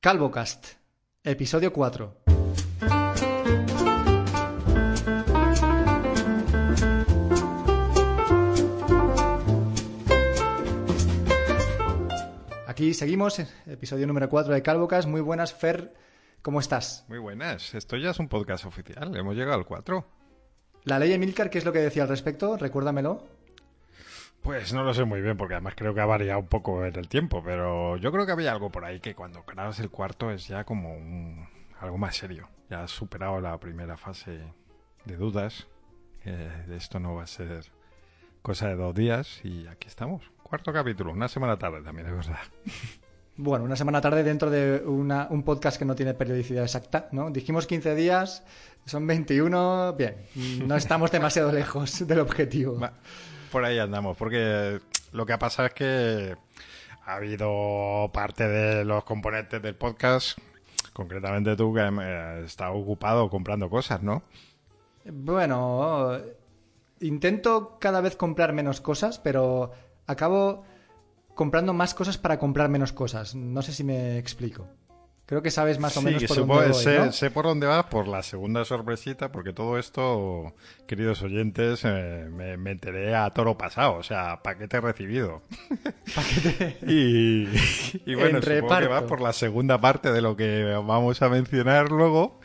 [0.00, 0.64] CalvoCast,
[1.24, 2.16] episodio 4.
[12.68, 15.08] Aquí seguimos, episodio número 4 de CalvoCast.
[15.08, 15.92] Muy buenas, Fer,
[16.42, 17.04] ¿cómo estás?
[17.08, 20.06] Muy buenas, esto ya es un podcast oficial, hemos llegado al 4.
[20.84, 22.56] La ley Emilcar, ¿qué es lo que decía al respecto?
[22.56, 23.37] Recuérdamelo.
[24.42, 26.96] Pues no lo sé muy bien, porque además creo que ha variado un poco en
[26.96, 30.30] el tiempo, pero yo creo que había algo por ahí que cuando grabas el cuarto
[30.30, 31.46] es ya como un-
[31.80, 32.48] algo más serio.
[32.70, 34.40] Ya has superado la primera fase
[35.04, 35.66] de dudas.
[36.24, 37.64] eh, esto no va a ser
[38.42, 40.22] cosa de dos días y aquí estamos.
[40.42, 42.40] Cuarto capítulo, una semana tarde también, es verdad.
[43.40, 47.30] Bueno, una semana tarde dentro de una- un podcast que no tiene periodicidad exacta, ¿no?
[47.30, 48.42] Dijimos 15 días,
[48.84, 50.16] son 21, bien,
[50.66, 52.80] no estamos demasiado lejos del objetivo.
[52.80, 52.94] Va,
[53.50, 54.80] Por ahí andamos, porque
[55.12, 56.36] lo que ha pasado es que
[57.06, 60.38] ha habido parte de los componentes del podcast,
[60.92, 64.22] concretamente tú, que eh, estás ocupado comprando cosas, ¿no?
[65.04, 66.18] Bueno,
[67.00, 69.72] intento cada vez comprar menos cosas, pero
[70.06, 70.64] acabo
[71.34, 73.34] comprando más cosas para comprar menos cosas.
[73.34, 74.66] No sé si me explico.
[75.28, 77.12] Creo que sabes más o menos Sí, por supongo- dónde voy, sé, ¿no?
[77.12, 80.54] sé por dónde vas por la segunda sorpresita, porque todo esto,
[80.86, 85.42] queridos oyentes, eh, me, me enteré a toro pasado, o sea, paquete recibido.
[86.86, 87.46] Y,
[88.06, 88.88] y bueno, En supongo que reparto.
[88.90, 92.40] vas por la segunda parte de lo que vamos a mencionar luego.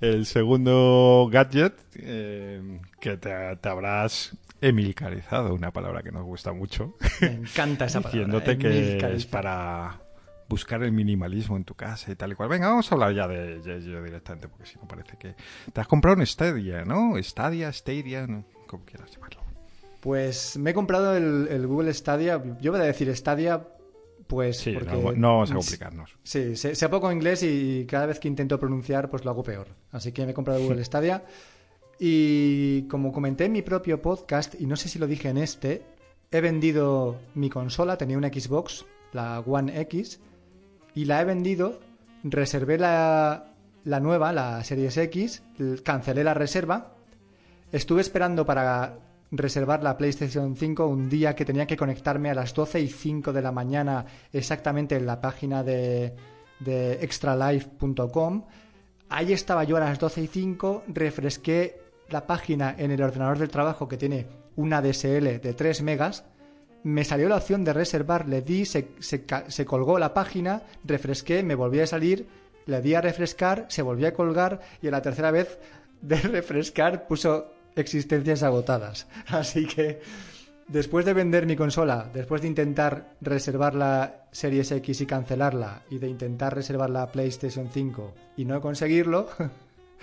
[0.00, 6.94] El segundo gadget eh, que te, te habrás emilcarizado, una palabra que nos gusta mucho,
[7.20, 8.24] Me encanta esa palabra.
[8.24, 10.00] diciéndote que es para
[10.48, 12.48] buscar el minimalismo en tu casa y tal y cual.
[12.48, 15.34] Venga, vamos a hablar ya de ello directamente, porque si no parece que...
[15.72, 17.14] Te has comprado un Stadia, ¿no?
[17.22, 19.40] Stadia, Stadia, no, como quieras llamarlo.
[20.00, 22.42] Pues me he comprado el, el Google Stadia.
[22.60, 23.66] Yo voy a decir Stadia,
[24.26, 24.92] pues Sí, porque...
[24.92, 26.18] no, no vamos a complicarnos.
[26.22, 29.68] Sí, sé, sé poco inglés y cada vez que intento pronunciar pues lo hago peor.
[29.92, 31.24] Así que me he comprado Google Stadia.
[31.98, 35.82] Y como comenté en mi propio podcast, y no sé si lo dije en este,
[36.30, 40.20] he vendido mi consola, tenía una Xbox, la One X,
[40.94, 41.80] y la he vendido,
[42.22, 43.52] reservé la,
[43.84, 45.42] la nueva, la Series X,
[45.82, 46.94] cancelé la reserva,
[47.72, 48.98] estuve esperando para
[49.30, 53.32] reservar la PlayStation 5 un día que tenía que conectarme a las 12 y 5
[53.32, 56.14] de la mañana exactamente en la página de,
[56.60, 58.44] de extralife.com.
[59.08, 63.48] Ahí estaba yo a las 12 y 5, refresqué la página en el ordenador del
[63.48, 66.24] trabajo que tiene una DSL de 3 megas,
[66.84, 71.42] me salió la opción de reservar, le di, se, se se colgó la página, refresqué,
[71.42, 72.28] me volví a salir,
[72.66, 75.58] le di a refrescar, se volvió a colgar y a la tercera vez
[76.00, 79.08] de refrescar puso existencias agotadas.
[79.26, 80.00] Así que
[80.68, 85.98] después de vender mi consola, después de intentar reservar la Series X y cancelarla y
[85.98, 89.28] de intentar reservar la PlayStation 5 y no conseguirlo,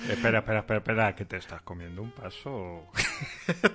[0.09, 2.87] Espera, espera, espera, espera, que te estás comiendo un paso.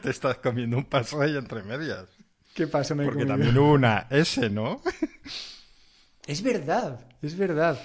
[0.03, 2.16] te estás comiendo un paso ahí entre medias.
[2.57, 2.97] ¿Qué pasó?
[2.97, 4.81] Me he Porque también hubo una S, ¿no?
[6.27, 7.79] Es verdad, es verdad.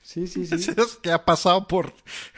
[0.00, 0.54] Sí, sí, sí.
[0.76, 1.92] Es que ha pasado por,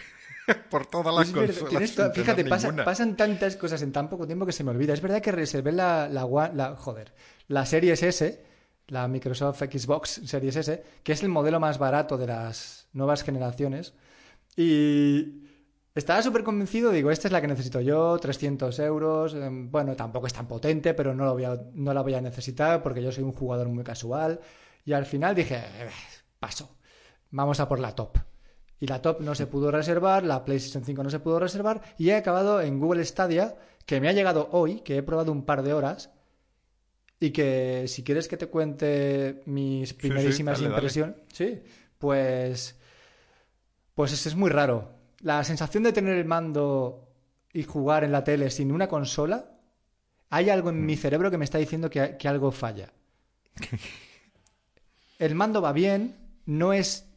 [0.71, 1.91] por todas las consolas.
[2.15, 2.85] fíjate, pasa- ninguna.
[2.87, 4.95] pasan tantas cosas en tan poco tiempo que se me olvida.
[4.95, 7.13] Es verdad que reservé la, la- joder,
[7.49, 8.45] la Series S,
[8.87, 13.93] la Microsoft Xbox Series S, que es el modelo más barato de las nuevas generaciones.
[14.57, 15.46] Y
[15.97, 19.35] estaba súper convencido, digo, esta es la que necesito yo, 300 euros.
[19.35, 22.21] eh, Bueno, tampoco es tan potente, pero no, lo voy a- no la voy a
[22.21, 24.41] necesitar porque yo soy un jugador muy casual.
[24.85, 25.89] Y al final dije, "Eh,
[26.39, 26.77] paso,
[27.31, 28.19] vamos a por la top.
[28.79, 32.11] Y la top no se pudo reservar, la PlayStation 5 no se pudo reservar y
[32.11, 35.63] he acabado en Google Stadia, que me ha llegado hoy, que he probado un par
[35.63, 36.11] de horas
[37.19, 40.77] y que si quieres que te cuente mis sí, primerísimas dale, dale.
[40.79, 41.63] impresiones, sí,
[41.99, 42.77] pues
[43.95, 44.96] pues es, es muy raro.
[45.27, 47.09] La sensación de tener el mando
[47.53, 49.39] y jugar en la tele sin una consola,
[50.31, 50.87] hay algo en Mm.
[50.87, 52.93] mi cerebro que me está diciendo que, que algo falla.
[55.19, 56.17] El mando va bien,
[56.47, 57.09] no es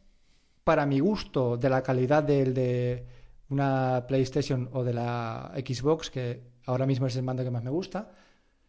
[0.64, 3.06] para mi gusto de la calidad del de
[3.50, 7.70] una PlayStation o de la Xbox, que ahora mismo es el mando que más me
[7.70, 8.10] gusta.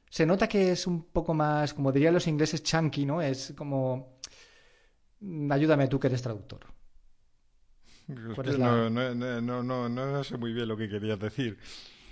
[0.09, 3.21] Se nota que es un poco más, como dirían los ingleses, chunky, ¿no?
[3.21, 4.17] Es como...
[5.21, 6.61] mm, Ayúdame tú que eres traductor.
[8.13, 10.89] Es ¿Cuál que es la- no, no, no, no, no, sé muy bien lo que
[10.89, 11.57] querías decir.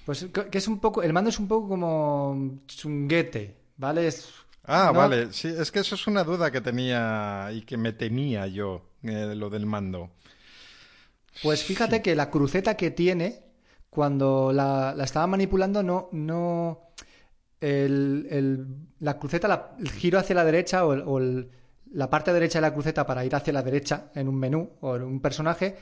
[0.05, 1.03] Pues que es un poco...
[1.03, 4.07] El mando es un poco como chunguete, ¿vale?
[4.07, 4.29] Es...
[4.63, 5.31] Ah, no- vale.
[5.33, 9.33] Sí, es que eso es una duda que tenía y que me temía yo, eh,
[9.35, 10.11] lo del mando.
[11.43, 13.39] Pues fíjate que la cruceta que tiene,
[13.89, 16.89] cuando la, la estaba manipulando, no, no,
[17.61, 18.65] el, el-
[18.99, 21.49] la cruceta, la- el giro hacia la derecha o, el- o el-
[21.91, 24.95] la parte derecha de la cruceta para ir hacia la derecha en un menú o
[24.95, 25.77] en un personaje,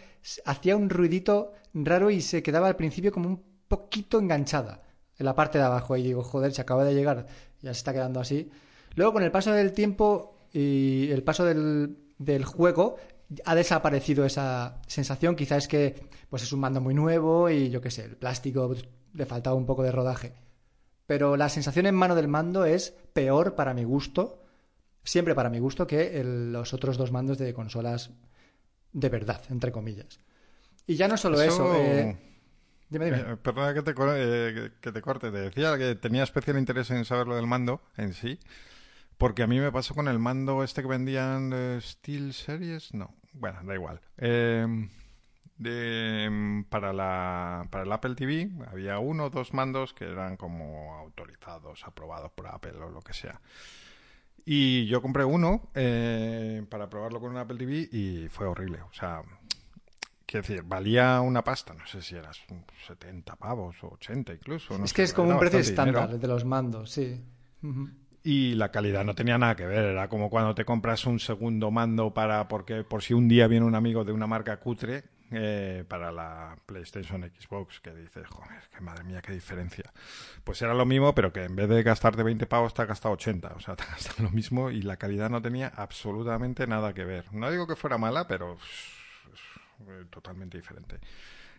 [0.45, 4.83] hacía un ruidito raro y se quedaba al principio como un poquito enganchada
[5.17, 5.97] en la parte de abajo.
[5.97, 7.27] Y digo, joder, se acaba de llegar,
[7.61, 8.49] ya se está quedando así.
[8.95, 12.95] Luego, con el paso del tiempo y el paso del, juego,
[13.45, 15.35] ha desaparecido esa sensación.
[15.35, 18.73] Quizás es que pues es un mando muy nuevo y yo qué sé, el plástico
[19.13, 20.33] le faltaba un poco de rodaje.
[21.05, 24.46] Pero la sensación en mano del mando es peor para mi gusto
[25.07, 28.11] siempre para mi gusto, que los otros dos mandos de consolas
[28.91, 30.19] de verdad, entre comillas.
[30.85, 31.73] Y ya no solo eso.
[31.75, 32.17] Eh,
[32.89, 33.17] dime, dime.
[33.19, 35.31] Eh, perdona que te, eh, que te corte.
[35.31, 38.39] Te decía que tenía especial interés en saber lo del mando en sí.
[39.17, 42.93] Porque a mí me pasó con el mando este que vendían Steel Series.
[42.93, 44.01] No, bueno, da igual.
[44.17, 44.89] Em,
[45.57, 50.93] de, para, la, para el Apple TV había uno o dos mandos que eran como
[50.95, 53.41] autorizados, aprobados por Apple o lo que sea.
[54.49, 58.79] Y yo compré uno eh, para probarlo con un Apple TV y fue horrible.
[58.79, 59.21] O sea,
[60.25, 62.39] quiero decir, valía una pasta, no sé si eras
[62.87, 64.81] 70 pavos o 80 incluso.
[64.81, 67.21] es que es como un precio estándar de los mandos, sí.
[68.23, 71.69] Y la calidad no tenía nada que ver, era como cuando te compras un segundo
[71.69, 75.83] mando para porque por si un día viene un amigo de una marca cutre eh,
[75.87, 79.91] para la PlayStation Xbox, que dices, joder, que madre mía, qué diferencia.
[80.43, 83.13] Pues era lo mismo, pero que en vez de gastarte 20 pavos te ha gastado
[83.15, 86.93] 80, o sea, te ha gastado lo mismo y la calidad no tenía absolutamente nada
[86.93, 87.33] que ver.
[87.33, 88.57] No digo que fuera mala, pero
[90.01, 90.99] es totalmente diferente.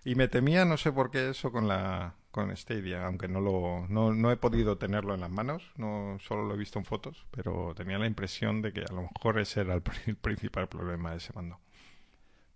[0.05, 3.87] Y me temía, no sé por qué eso con la con Stadia, aunque no lo
[3.89, 7.27] no, no he podido tenerlo en las manos, no solo lo he visto en fotos,
[7.31, 9.83] pero tenía la impresión de que a lo mejor ese era el
[10.23, 11.59] principal problema de ese mando.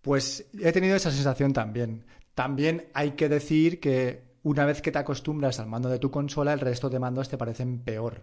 [0.02, 2.04] Pues he tenido esa sensación también.
[2.34, 6.52] También hay que decir que una vez que te acostumbras al mando de tu consola,
[6.52, 8.22] el resto de mandos te parecen peor.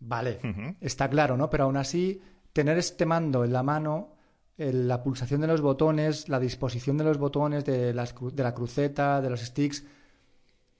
[0.00, 0.40] Vale,
[0.80, 1.48] está claro, ¿no?
[1.48, 2.20] Pero aún así,
[2.52, 4.16] tener este mando en la mano,
[4.56, 9.30] la pulsación de los botones, la disposición de los botones, de, de la cruceta, de
[9.30, 9.84] los sticks,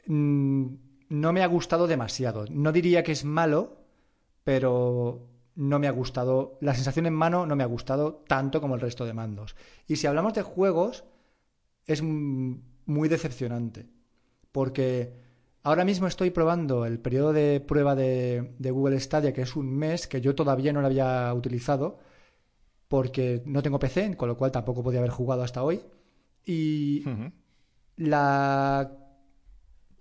[0.06, 0.66] mm,
[1.08, 2.44] no me ha gustado demasiado.
[2.50, 3.76] No diría que es malo,
[4.42, 8.74] pero no me ha gustado, la sensación en mano no me ha gustado tanto como
[8.74, 9.56] el resto de mandos.
[9.88, 11.04] Y si hablamos de juegos,
[11.86, 13.88] es muy decepcionante,
[14.52, 15.14] porque
[15.62, 20.06] ahora mismo estoy probando el periodo de prueba de, Google Stadia, que es un mes,
[20.06, 21.98] que yo todavía no lo había utilizado,
[22.88, 25.82] porque no tengo PC, con lo cual tampoco podía haber jugado hasta hoy.
[26.44, 27.02] Y
[27.96, 28.92] la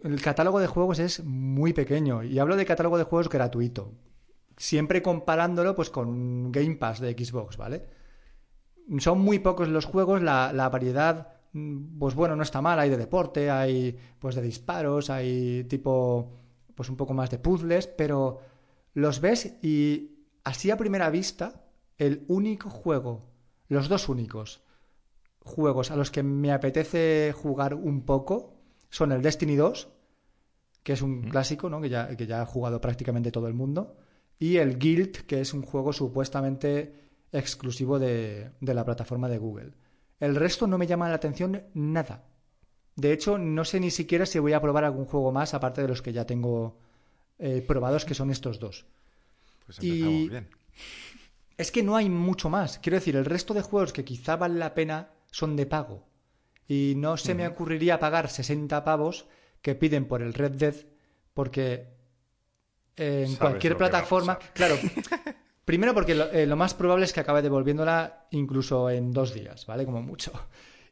[0.04, 2.24] el catálogo de juegos es muy pequeño.
[2.24, 3.94] Y hablo de catálogo de juegos gratuito
[4.58, 7.86] siempre comparándolo pues con Game Pass de Xbox, ¿vale?
[9.00, 12.98] Son muy pocos los juegos, la, variedad, mm, pues bueno, no está mal, hay de
[12.98, 16.34] deporte, hay pues de disparos, hay tipo,
[16.76, 18.40] pues un poco más de puzzles, pero
[18.94, 21.66] los ves y así a primera vista,
[21.98, 23.32] el único juego,
[23.68, 24.62] los dos únicos
[25.40, 28.56] juegos a los que me apetece jugar un poco
[28.90, 29.90] son el Destiny 2,
[30.82, 31.82] que es un clásico, ¿no?
[31.82, 33.96] Que ya, que ya ha jugado prácticamente todo el mundo
[34.40, 36.94] y el Guild, que es un juego supuestamente
[37.32, 39.72] exclusivo de, la plataforma de Google.
[40.20, 42.24] El resto no me llama la atención nada.
[42.96, 45.88] De hecho, no sé ni siquiera si voy a probar algún juego más aparte de
[45.88, 46.80] los que ya tengo
[47.40, 48.86] eh, probados, que son estos dos.
[49.66, 50.48] Pues empezamos bien.
[51.58, 52.80] Es que no hay mucho más.
[52.80, 56.06] Quiero decir, el resto de juegos que quizá vale la pena son de pago.
[56.68, 59.28] Y no se me ocurriría pagar 60 pavos
[59.62, 60.76] que piden por el Red Dead,
[61.34, 61.95] porque
[62.98, 64.38] en cualquier plataforma.
[64.54, 64.76] Claro,
[65.66, 69.86] primero porque eh, lo, más probable es que acabe devolviéndola incluso en dos días, ¿vale?
[69.86, 70.32] Como mucho.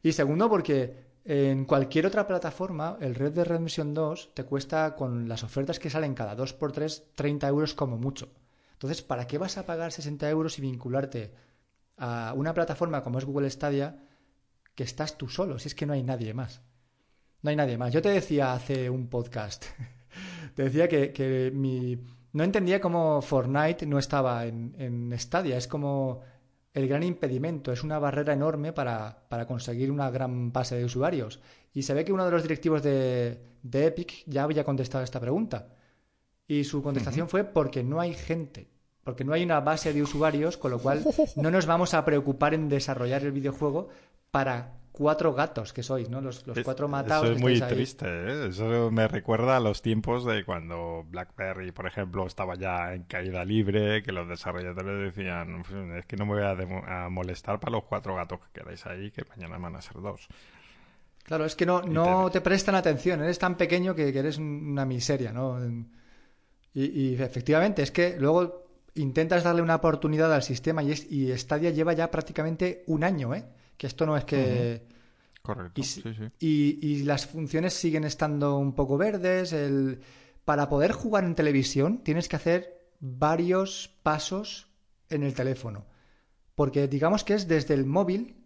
[0.02, 5.28] Y segundo porque en cualquier otra plataforma, el Red Dead Redemption 2 te cuesta con
[5.28, 8.30] las ofertas que salen cada 2x3 30 euros como mucho.
[8.72, 11.32] Entonces, ¿para qué vas a pagar 60 euros y vincularte
[11.96, 14.04] a una plataforma como es Google Stadia
[14.74, 15.58] que estás tú solo?
[15.58, 16.60] Si es que no hay nadie más.
[17.40, 17.92] No hay nadie más.
[17.92, 19.64] Yo te decía hace un podcast
[20.54, 21.98] te decía que, mi...
[22.32, 25.56] no entendía cómo Fortnite no estaba en, en Stadia.
[25.56, 26.22] Es como
[26.74, 31.40] el gran impedimento, es una barrera enorme para, conseguir una gran base de usuarios.
[31.72, 33.38] Y se ve que uno de los directivos de,
[33.72, 35.68] Epic ya había contestado esta pregunta.
[36.48, 38.68] Y su contestación fue porque no hay gente,
[39.04, 41.04] porque no hay una base de usuarios, con lo cual
[41.36, 43.88] no nos vamos a preocupar en desarrollar el videojuego
[44.32, 46.20] para cuatro gatos que sois, ¿no?
[46.20, 47.24] Los, cuatro matados.
[47.24, 48.46] Eso es muy triste, ¿eh?
[48.48, 53.44] Eso me recuerda a los tiempos de cuando BlackBerry, por ejemplo, estaba ya en caída
[53.44, 55.64] libre, que los desarrolladores decían,
[55.98, 59.24] es que no me voy a, molestar para los cuatro gatos que quedáis ahí, que
[59.24, 60.28] mañana van a ser dos.
[61.24, 62.40] Claro, es que no, no te...
[62.40, 65.58] prestan atención, eres tan pequeño que, eres una miseria, ¿no?
[66.72, 71.36] Y, y efectivamente, es que luego intentas darle una oportunidad al sistema y, es, y
[71.36, 73.44] Stadia lleva ya prácticamente un año, ¿eh?
[73.76, 74.86] Que esto no es que...
[75.42, 75.80] Correcto.
[75.80, 76.24] Y, sí, sí.
[76.38, 79.52] y- y las funciones siguen estando un poco verdes.
[79.52, 80.00] El...
[80.44, 84.68] Para poder jugar en televisión tienes que hacer varios pasos
[85.10, 85.86] en el teléfono.
[86.54, 88.36] Porque digamos que es desde el móvil,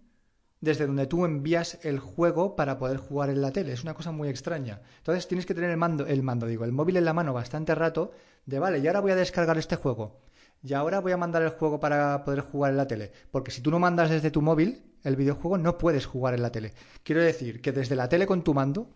[0.60, 3.72] desde donde tú envías el juego para poder jugar en la tele.
[3.72, 4.80] Es una cosa muy extraña.
[4.98, 7.74] Entonces tienes que tener el mando, el mando, digo, el móvil en la mano bastante
[7.74, 8.10] rato
[8.46, 10.20] de, vale, y ahora voy a descargar este juego.
[10.62, 13.12] Y ahora voy a mandar el juego para poder jugar en la tele.
[13.30, 16.52] Porque si tú no mandas desde tu móvil el videojuego, no puedes jugar en la
[16.52, 16.72] tele.
[17.02, 18.90] Quiero decir que desde la tele con tu mando,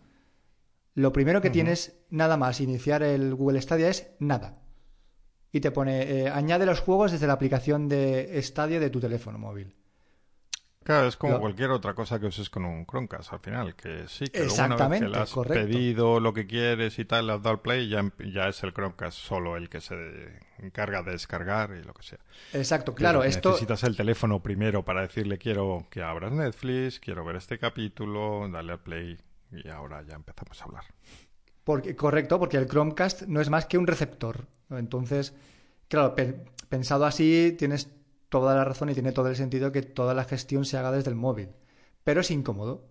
[0.95, 4.61] lo primero que tienes nada más iniciar el Google Stadia es nada.
[5.51, 9.37] Y te pone, eh, añade los juegos desde la aplicación de Stadia de tu teléfono
[9.37, 9.75] móvil.
[10.83, 14.25] Claro, es como cualquier otra cosa que uses con un Chromecast al final, que sí,
[14.27, 15.67] que luego una vez Exactamente, que le has correcto.
[15.67, 18.61] pedido lo que quieres y tal, le has dado al play, ya, em- ya es
[18.63, 19.95] el Chromecast solo el que se
[20.59, 22.19] encarga de descargar y lo que sea.
[22.53, 23.49] Exacto, claro, Pero esto...
[23.49, 28.73] Necesitas el teléfono primero para decirle quiero que abras Netflix, quiero ver este capítulo, darle
[28.73, 29.17] al play
[29.51, 30.83] y ahora ya empezamos a hablar.
[31.63, 34.47] Porque, correcto, porque el Chromecast no es más que un receptor.
[34.69, 35.33] Entonces,
[35.87, 37.89] claro, pe- pensado así, tienes
[38.33, 41.11] toda la razón y tiene todo el sentido que toda la gestión se haga desde
[41.11, 41.49] el móvil.
[42.03, 42.89] Pero es incómodo.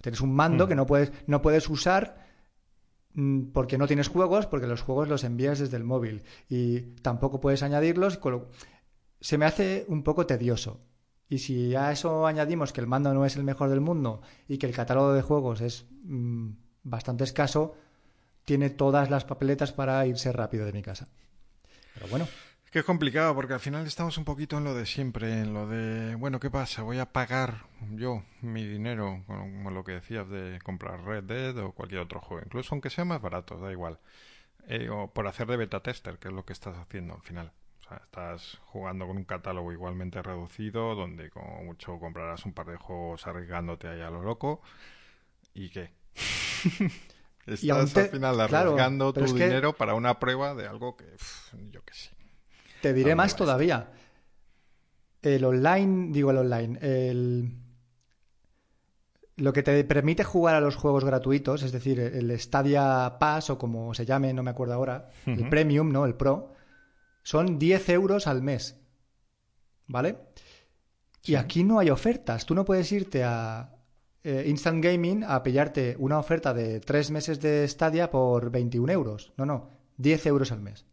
[0.00, 0.68] Tienes un mando Mm.
[0.68, 2.24] que no puedes, no puedes usar
[3.14, 6.22] mm, porque no tienes juegos, porque los juegos los envías desde el móvil.
[6.48, 8.20] Y tampoco puedes añadirlos.
[9.20, 10.78] Se me hace un poco tedioso.
[11.28, 14.58] Y si a eso añadimos que el mando no es el mejor del mundo y
[14.58, 16.50] que el catálogo de juegos es mm,
[16.84, 17.74] bastante escaso,
[18.44, 21.08] tiene todas las papeletas para irse rápido de mi casa.
[21.94, 22.28] Pero bueno,
[22.70, 25.66] que es complicado porque al final estamos un poquito en lo de siempre, en lo
[25.66, 26.82] de, bueno, ¿qué pasa?
[26.82, 31.72] Voy a pagar yo mi dinero, como lo que decías de comprar Red Dead o
[31.72, 33.98] cualquier otro juego, incluso aunque sea más barato, da igual.
[34.68, 37.52] Eh, o por hacer de beta tester, que es lo que estás haciendo al final.
[37.84, 42.66] O sea, estás jugando con un catálogo igualmente reducido, donde como mucho comprarás un par
[42.66, 44.60] de juegos arriesgándote ahí a lo loco.
[45.54, 45.92] ¿Y qué?
[47.46, 51.04] Estás te- al final arriesgando tu que- dinero para una prueba de algo que,
[51.70, 52.10] yo qué sé.
[52.86, 53.90] Te diré ¿Dónde más todavía.
[55.22, 57.50] El online, digo el online, el...
[59.36, 63.58] lo que te permite jugar a los juegos gratuitos, es decir, el Stadia Pass o
[63.58, 65.48] como se llame, no me acuerdo ahora, el.
[65.48, 66.06] Premium, ¿no?
[66.06, 66.52] El Pro,
[67.24, 68.78] son 10 euros al mes.
[69.88, 70.18] ¿Vale?
[71.24, 72.46] Y aquí no hay ofertas.
[72.46, 73.74] Tú no puedes irte a
[74.22, 79.32] eh, Instant Gaming a pillarte una oferta de tres meses de Stadia por 21 euros.
[79.36, 80.86] No, no, 10 euros al mes.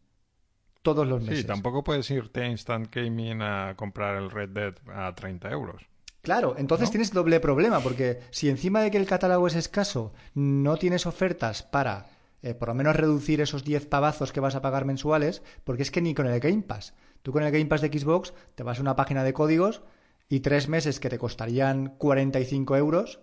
[0.84, 1.40] Todos los meses.
[1.40, 5.82] Sí, tampoco puedes irte a Instant Gaming a comprar el Red Dead a 30 euros.
[6.22, 6.92] Claro, entonces ¿No?
[6.92, 11.64] tienes doble problema, porque si encima de que el catálogo es escaso, no tienes ofertas
[11.64, 12.06] para
[12.44, 15.92] eh, por lo menos reducir esos 10 pavazos que vas a pagar mensuales, porque es
[15.92, 16.94] que ni con el Game Pass.
[17.24, 19.82] Tú con el Game Pass de Xbox te vas a una página de códigos
[20.28, 23.22] y tres meses que te costarían 45 euros,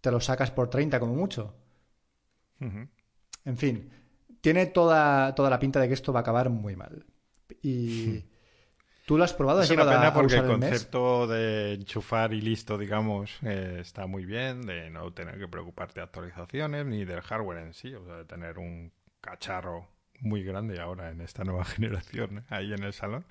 [0.00, 1.54] te los sacas por 30 como mucho.
[2.60, 3.90] En fin,
[4.42, 7.06] tiene toda, toda la pinta de que esto va a acabar muy mal.
[7.62, 8.24] Y
[9.06, 12.34] tú lo has probado, has Es una a- pena a porque el concepto de enchufar
[12.34, 17.04] y listo, digamos, eh, está muy bien, de no tener que preocuparte de actualizaciones ni
[17.04, 19.88] del hardware en sí, o sea, de tener un cacharro
[20.20, 22.42] muy grande ahora en esta nueva generación ¿eh?
[22.50, 23.24] ahí en el salón.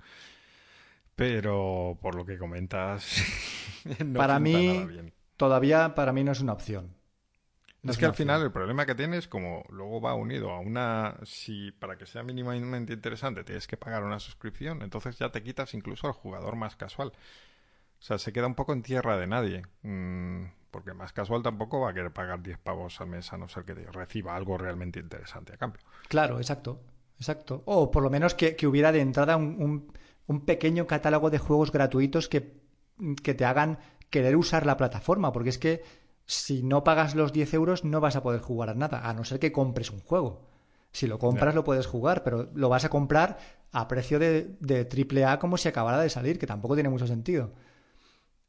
[1.16, 3.24] Pero por lo que comentas,
[4.06, 5.14] no Para mí, nada bien.
[5.38, 6.96] Todavía para mí no es una opción.
[7.84, 8.46] No es es que al final opción.
[8.48, 12.94] el problema que tienes, como luego va unido a una, si para que sea mínimamente
[12.94, 17.10] interesante tienes que pagar una suscripción, entonces ya te quitas incluso al jugador más casual.
[17.10, 19.64] O sea, se queda un poco en tierra de nadie.
[19.84, 23.48] Mm, porque más casual tampoco va a querer pagar 10 pavos al mes a no
[23.50, 25.82] ser que reciba algo realmente interesante a cambio.
[26.08, 26.80] Claro, exacto.
[27.18, 27.62] Exacto.
[27.66, 29.94] O por lo menos que, que hubiera de entrada un, un-
[30.28, 32.62] un pequeño catálogo de juegos gratuitos que,
[33.22, 35.32] que te hagan querer usar la plataforma.
[35.34, 35.84] Porque es que
[36.26, 39.24] si no pagas los 10 euros no vas a poder jugar a nada, a no
[39.26, 40.48] ser que compres un juego.
[40.92, 43.38] Si lo compras lo puedes jugar, pero lo vas a comprar
[43.72, 47.08] a precio de, de triple A como si acabara de salir, que tampoco tiene mucho
[47.08, 47.54] sentido.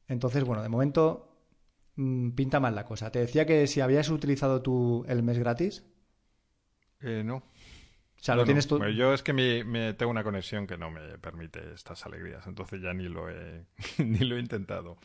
[0.08, 1.28] Entonces, bueno, de momento
[1.96, 3.10] mm, pinta mal la cosa.
[3.12, 5.84] Te decía que si habías utilizado tú el mes gratis,
[7.00, 7.36] Eh, no.
[7.36, 7.42] o
[8.20, 8.46] sea, lo no.
[8.46, 8.88] tienes tú.
[8.96, 12.80] Yo es que me, me tengo una conexión que no me permite estas alegrías, entonces
[12.82, 13.66] ya ni lo he,
[13.98, 14.98] ni lo he intentado.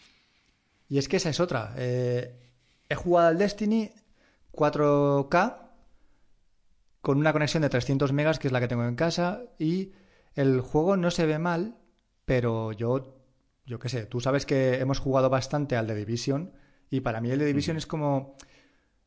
[0.89, 1.73] Y es que esa es otra.
[1.77, 2.33] Eh,
[2.89, 3.91] he jugado al Destiny
[4.53, 5.67] 4K
[7.01, 9.93] con una conexión de 300 megas, que es la que tengo en casa, y
[10.35, 11.77] el juego no se ve mal,
[12.25, 13.15] pero yo,
[13.65, 16.51] yo qué sé, tú sabes que hemos jugado bastante al The Division,
[16.89, 18.35] y para mí el The Division es como,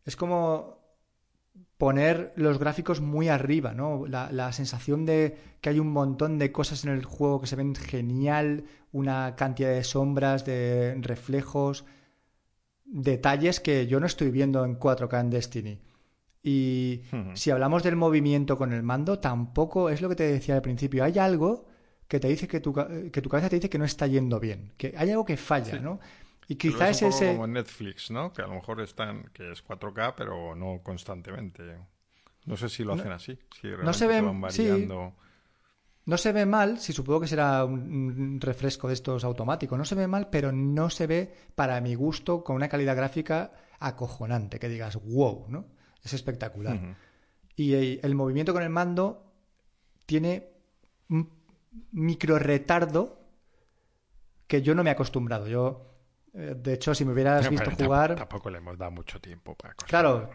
[0.04, 0.78] es como
[1.76, 4.06] poner los gráficos muy arriba, ¿no?
[4.06, 7.56] La, la, sensación de que hay un montón de cosas en el juego que se
[7.56, 11.84] ven genial, una cantidad de sombras, de reflejos,
[12.90, 15.78] detalles que yo no estoy viendo en 4K en Destiny.
[16.42, 17.02] Y
[17.34, 21.04] si hablamos del movimiento con el mando, tampoco es lo que te decía al principio.
[21.04, 21.66] Hay algo
[22.08, 24.72] que te dice que tu, que tu cabeza te dice que no está yendo bien,
[24.76, 26.00] que hay algo que falla, ¿no?
[26.48, 27.32] Y quizás es, ese...
[27.34, 28.32] como Netflix, ¿no?
[28.32, 31.62] Que a lo mejor están, que es 4K, pero no constantemente.
[32.46, 35.14] No sé si lo hacen así, si no se, ven, variando.
[36.06, 39.94] No se ve mal, si supongo que será un refresco de estos automáticos, no se
[39.94, 44.68] ve mal, pero no se ve, para mi gusto, con una calidad gráfica acojonante, que
[44.68, 45.66] digas, wow, ¿no?
[46.02, 46.96] Es espectacular.
[47.54, 49.32] Y el, movimiento con el mando
[50.06, 50.48] tiene
[51.10, 51.30] un
[51.92, 53.20] micro retardo
[54.46, 55.46] que yo no me he acostumbrado.
[55.46, 55.89] Yo,
[56.32, 58.14] de hecho, si me hubieras visto jugar.
[58.14, 60.30] Tampoco le hemos dado mucho tiempo para Claro,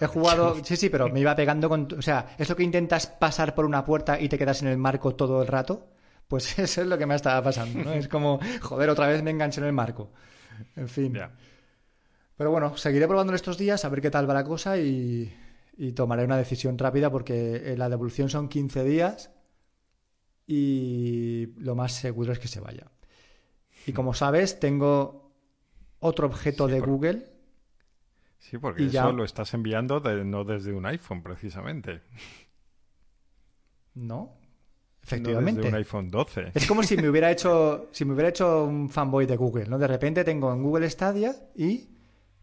[0.00, 0.62] he jugado.
[0.64, 1.88] Sí, sí, pero me iba pegando con.
[1.98, 4.78] O sea, es lo que intentas pasar por una puerta y te quedas en el
[4.78, 5.88] marco todo el rato.
[6.28, 7.92] Pues eso es lo que me estaba pasando, ¿no?
[7.92, 10.12] Es como, joder, otra vez me enganché en el marco.
[10.76, 11.18] En fin.
[12.36, 15.34] Pero bueno, seguiré probando estos días a ver qué tal va la cosa y,
[15.94, 19.30] tomaré una decisión rápida porque eh, la devolución son 15 días
[20.46, 22.86] y lo más seguro es que se vaya.
[23.86, 25.29] Y como sabes, tengo
[26.00, 27.26] otro objeto de Google.
[28.38, 32.02] Sí, porque eso lo estás enviando no desde un iPhone, precisamente.
[33.94, 34.38] No,
[35.02, 35.60] efectivamente.
[35.60, 36.52] desde un iPhone 12.
[36.54, 39.78] Es como si me hubiera hecho, si me hubiera hecho un fanboy de Google, ¿no?
[39.78, 41.88] De repente tengo en Google Stadia y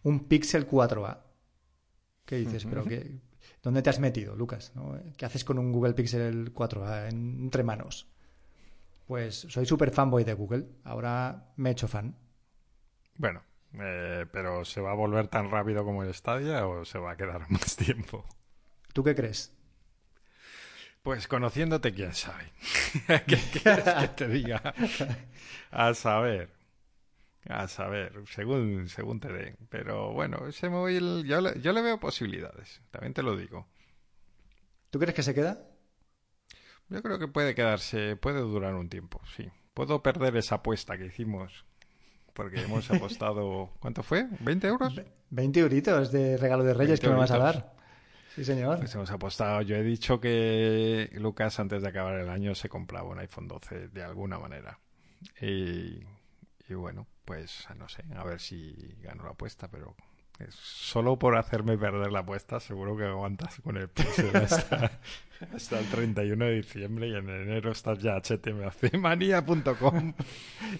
[0.03, 1.17] un Pixel 4A.
[2.25, 2.65] ¿Qué dices?
[2.65, 3.19] Pero que,
[3.63, 4.71] ¿Dónde te has metido, Lucas?
[5.17, 8.07] ¿Qué haces con un Google Pixel 4A entre manos?
[9.05, 10.67] Pues soy súper fanboy de Google.
[10.83, 12.15] Ahora me he hecho fan.
[13.15, 13.41] Bueno,
[13.73, 17.17] eh, pero ¿se va a volver tan rápido como el Stadia o se va a
[17.17, 18.25] quedar más tiempo?
[18.93, 19.53] ¿Tú qué crees?
[21.03, 22.51] Pues conociéndote, quién sabe.
[23.07, 24.73] ¿Qué quieres que te diga?
[25.71, 26.49] A saber.
[27.47, 29.55] A saber, según, según te den.
[29.69, 33.67] Pero bueno, ese móvil yo, yo le veo posibilidades, también te lo digo.
[34.89, 35.65] ¿Tú crees que se queda?
[36.89, 39.49] Yo creo que puede quedarse, puede durar un tiempo, sí.
[39.73, 41.65] Puedo perder esa apuesta que hicimos
[42.37, 44.29] porque hemos apostado, ¿cuánto fue?
[44.29, 45.01] ¿20 euros?
[45.31, 47.73] 20 euritos de regalo de Reyes que me vas a dar.
[48.35, 48.77] Sí, señor.
[48.77, 49.63] Pues hemos apostado.
[49.63, 53.87] Yo he dicho que Lucas antes de acabar el año se compraba un iPhone 12
[53.87, 54.79] de alguna manera.
[55.41, 56.03] Y,
[56.69, 59.95] y bueno, pues no sé, a ver si gano la apuesta, pero
[60.49, 66.45] solo por hacerme perder la apuesta, seguro que aguantas con el precio hasta, el 31
[66.45, 70.13] de diciembre y en enero estás ya htmacmanía.com.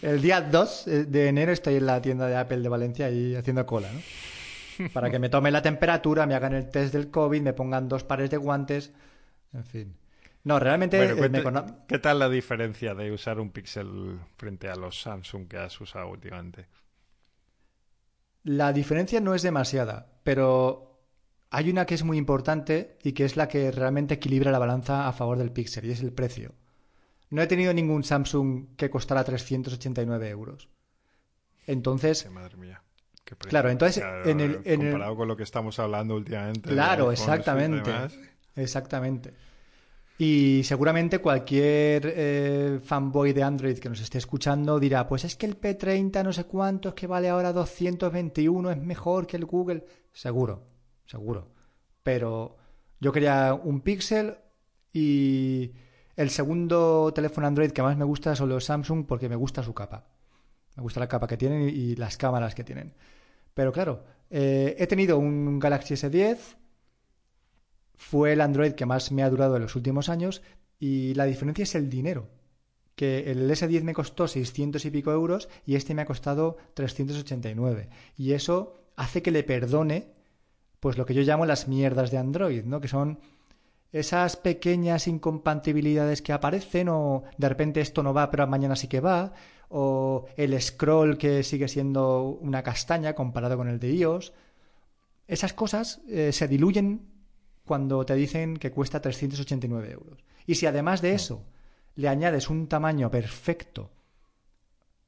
[0.01, 3.65] El día 2 de enero estoy en la tienda de Apple de Valencia y haciendo
[3.65, 4.89] cola, ¿no?
[4.93, 8.03] Para que me tome la temperatura, me hagan el test del COVID, me pongan dos
[8.03, 8.93] pares de guantes,
[9.53, 9.97] en fin.
[10.43, 11.03] No, realmente...
[11.03, 11.31] Eh,
[11.87, 16.09] ¿Qué tal la diferencia de usar un Pixel frente a los Samsung que has usado
[16.09, 16.67] últimamente?
[18.47, 21.01] La diferencia no es demasiada, pero
[21.49, 25.09] hay una que es muy importante y que es la que realmente equilibra la balanza
[25.09, 26.55] a favor del Pixel y es el precio.
[27.29, 30.69] No he tenido ningún Samsung que costara 389 euros.
[31.65, 32.31] Entonces...
[32.31, 32.81] madre mía.
[33.25, 36.69] Claro, entonces en el, comparado con lo que estamos hablando últimamente.
[36.69, 37.91] Claro, exactamente.
[38.55, 39.33] Exactamente.
[40.19, 45.45] Y seguramente cualquier eh, fanboy de Android que nos esté escuchando dirá, pues es que
[45.45, 49.85] el P30 no sé cuánto, es que vale ahora 221, es mejor que el Google.
[50.11, 50.63] Seguro,
[51.05, 51.51] seguro.
[52.01, 52.57] Pero
[52.99, 54.35] yo quería un Pixel
[54.91, 55.71] y
[56.15, 59.75] el segundo teléfono Android que más me gusta son los Samsung porque me gusta su
[59.75, 60.07] capa.
[60.75, 62.95] Me gusta la capa que tienen y, las cámaras que tienen.
[63.53, 66.37] Pero claro, eh, he tenido un Galaxy S10
[67.97, 70.41] fue el Android que más me ha durado en los últimos años
[70.79, 72.29] y la diferencia es el dinero.
[72.95, 77.89] Que el S10 me costó 600 y pico euros y este me ha costado 389.
[78.15, 80.13] Y eso hace que le perdone
[80.79, 82.79] pues lo que yo llamo las mierdas de Android, ¿no?
[82.79, 83.19] Que son
[83.91, 88.99] esas pequeñas incompatibilidades que aparecen o de repente esto no va pero mañana sí que
[88.99, 89.33] va
[89.69, 94.33] o el scroll que sigue siendo una castaña comparado con el de iOS.
[95.27, 97.16] Esas cosas eh, se diluyen
[97.67, 100.23] cuando te dicen que cuesta 389 euros.
[100.47, 101.45] Y si además de eso
[101.95, 103.91] le añades un tamaño perfecto,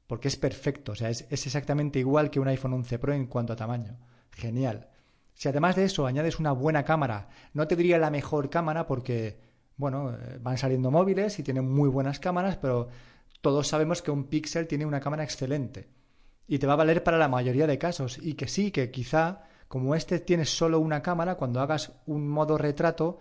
[0.06, 3.52] porque es perfecto, o sea, es, exactamente igual que un iPhone 11 Pro en cuanto
[3.52, 3.96] a tamaño,
[4.30, 4.88] genial.
[5.34, 9.40] Si además de eso añades una buena cámara, no te diría la mejor cámara porque,
[9.76, 12.88] bueno, eh, van saliendo móviles y tienen muy buenas cámaras, pero
[13.40, 15.88] todos sabemos que un Pixel tiene una cámara excelente
[16.46, 19.44] y te va a valer para la mayoría de casos y que sí, que quizá
[19.70, 23.20] Como este tiene solo una cámara, cuando hagas un modo retrato,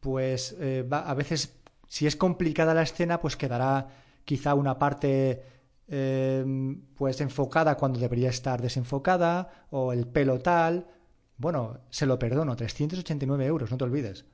[0.00, 3.86] pues eh, va, a veces, si es complicada la escena, pues quedará
[4.24, 5.44] quizá una parte
[5.86, 6.44] eh,
[6.96, 10.88] pues enfocada cuando debería estar desenfocada, o el pelo tal.
[11.38, 14.24] Bueno, se lo perdono, 389 euros, no te olvides.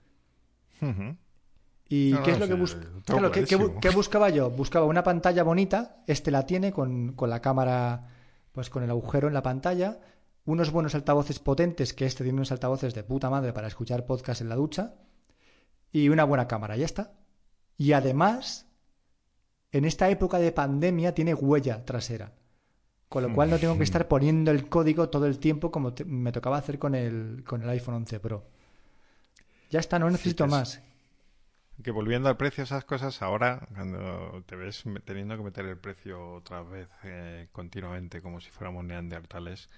[1.90, 4.48] ¿Y qué es lo que, ¿qué, buscaba yo?
[4.48, 8.08] Buscaba una pantalla bonita, este la tiene con, con, la cámara,
[8.52, 10.00] pues con el agujero en la pantalla,
[10.44, 14.40] unos buenos altavoces potentes, que este tiene unos altavoces de puta madre para escuchar podcast
[14.40, 14.94] en la ducha,
[15.92, 17.12] y una buena cámara, ya está.
[17.76, 18.66] Y además,
[19.72, 22.32] en esta época de pandemia tiene huella trasera.
[23.08, 26.32] Con lo cual no tengo que estar poniendo el código todo el tiempo como me
[26.32, 28.46] tocaba hacer con el, con el iPhone 11 Pro.
[29.68, 30.82] Ya está, no necesito más.
[31.82, 36.36] Que volviendo al precio, esas cosas, ahora cuando te ves teniendo que meter el precio
[36.36, 39.68] otra vez eh, continuamente como si fuéramos neandertales,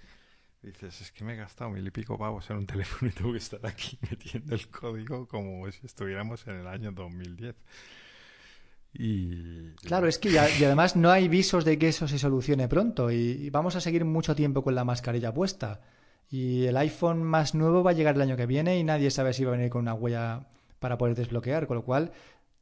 [0.65, 3.33] dices, es que me he gastado mil y pico pavos en un teléfono y tengo
[3.33, 7.55] que estar aquí metiendo el código como si estuviéramos en el año 2010.
[8.97, 9.73] Y...
[9.77, 13.11] Claro, es que ya, y además no hay visos de que eso se solucione pronto
[13.11, 15.81] y, vamos a seguir mucho tiempo con la mascarilla puesta.
[16.31, 19.33] Y el iPhone más nuevo va a llegar el año que viene y nadie sabe
[19.33, 20.47] si va a venir con una huella
[20.79, 22.13] para poder desbloquear, con lo cual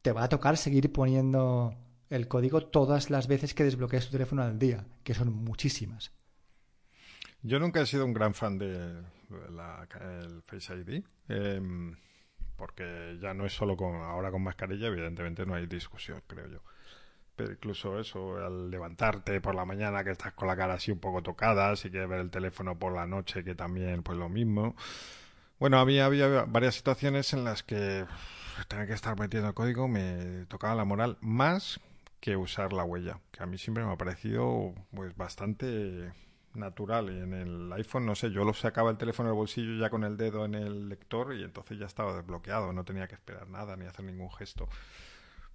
[0.00, 1.74] te va a tocar seguir poniendo
[2.10, 6.12] el código todas las veces que desbloquees tu teléfono al día, que son muchísimas.
[7.42, 11.04] Yo nunca he sido un gran fan del de Face ID.
[11.28, 11.96] Em,
[12.56, 16.62] porque ya no es solo con ahora con mascarilla, evidentemente no hay discusión, creo yo.
[17.34, 21.00] Pero incluso eso, al levantarte por la mañana que estás con la cara así un
[21.00, 24.76] poco tocada, si quieres ver el teléfono por la noche que también pues lo mismo.
[25.58, 28.04] Bueno, había, había varias situaciones en las que
[28.68, 31.80] tener que estar metiendo código me tocaba la moral más
[32.20, 36.12] que usar la huella, que a mí siempre me ha parecido pues bastante
[36.54, 37.10] natural.
[37.10, 40.04] Y en el iPhone, no sé, yo lo sacaba el teléfono del bolsillo ya con
[40.04, 43.76] el dedo en el lector y entonces ya estaba desbloqueado, no tenía que esperar nada
[43.76, 44.68] ni hacer ningún gesto.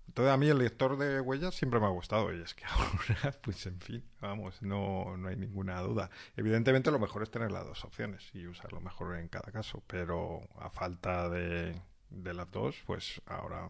[0.08, 3.36] Entonces a mí el lector de huellas siempre me ha gustado y es que ahora,
[3.42, 6.10] pues en fin, vamos, no, no hay ninguna duda.
[6.36, 10.48] Evidentemente lo mejor es tener las dos opciones y usarlo mejor en cada caso, pero
[10.60, 11.76] a falta de,
[12.10, 13.70] de las dos, pues ahora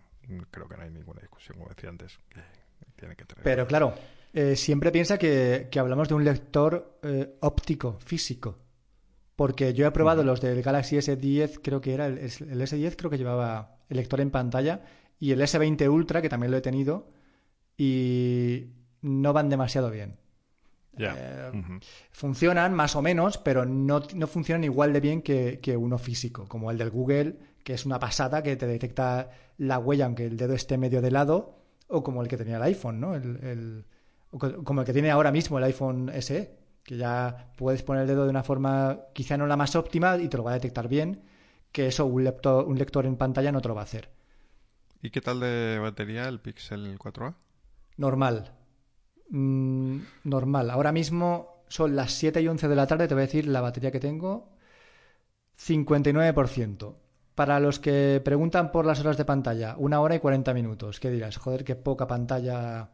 [0.52, 2.42] creo que no hay ninguna discusión, como decía antes, que
[2.96, 3.44] tiene que tener.
[3.44, 3.96] Pero claro,
[4.34, 8.60] eh, siempre piensa que, hablamos de un lector eh, óptico, físico.
[9.36, 13.18] Porque yo he probado los del Galaxy S10, creo que era el, S10, creo que
[13.18, 14.82] llevaba el lector en pantalla,
[15.20, 17.12] y el S20 Ultra, que también lo he tenido,
[17.78, 20.18] y no van demasiado bien.
[20.98, 21.52] Eh,
[22.10, 26.80] funcionan más o menos, pero no, funcionan igual de bien que, uno físico, como el
[26.80, 30.80] del Google, que es una pasada, que te detecta la huella aunque el dedo esté
[30.80, 33.13] medio de lado, o como el que tenía el iPhone, ¿no?
[33.13, 33.86] el
[34.32, 38.24] como el que tiene ahora mismo el iPhone SE, que ya puedes poner el dedo
[38.24, 41.24] de una forma quizá no la más óptima y te lo va a detectar bien,
[41.72, 44.10] que eso un lector, un lector en pantalla no te lo va a hacer.
[45.02, 47.36] ¿Y qué tal de batería el Pixel 4a?
[47.98, 48.52] Normal.
[49.30, 50.70] Mm, normal.
[50.70, 53.62] Ahora mismo son las 7 y 11 de la tarde, te voy a decir la
[53.62, 54.50] batería que tengo.
[55.58, 56.96] 59%.
[57.36, 61.00] Para los que preguntan por las horas de pantalla, una hora y 40 minutos.
[61.00, 61.38] ¿Qué dirás?
[61.38, 62.90] Joder, qué poca pantalla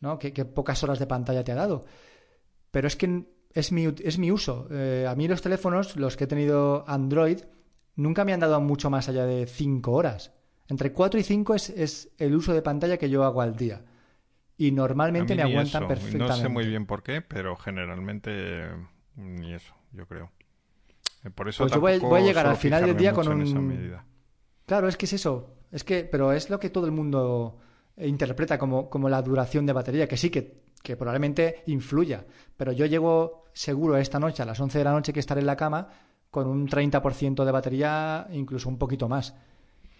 [0.00, 0.18] ¿no?
[0.18, 1.84] Que, pocas horas de pantalla te ha dado.
[2.70, 4.68] Pero es que es mi, es mi uso.
[4.70, 7.40] Eh, a mí los teléfonos, los que he tenido Android,
[7.96, 10.32] nunca me han dado mucho más allá de 5 horas.
[10.68, 13.84] Entre 4 y 5 es, es, el uso de pantalla que yo hago al día.
[14.56, 16.28] Y normalmente me aguantan perfectamente.
[16.28, 18.68] No sé muy bien por qué, pero generalmente
[19.16, 20.30] ni eso, yo creo.
[21.24, 23.96] Eh, por eso pues yo voy, a llegar al final del día con un...
[24.66, 25.56] Claro, es que es eso.
[25.72, 27.58] Es que, pero es lo que todo el mundo
[27.96, 32.24] interpreta como, como la duración de batería, que sí, que, que probablemente influya.
[32.56, 35.46] Pero yo llego seguro esta noche, a las 11 de la noche que estaré en
[35.46, 35.88] la cama,
[36.30, 39.34] con un 30% de batería, incluso un poquito más.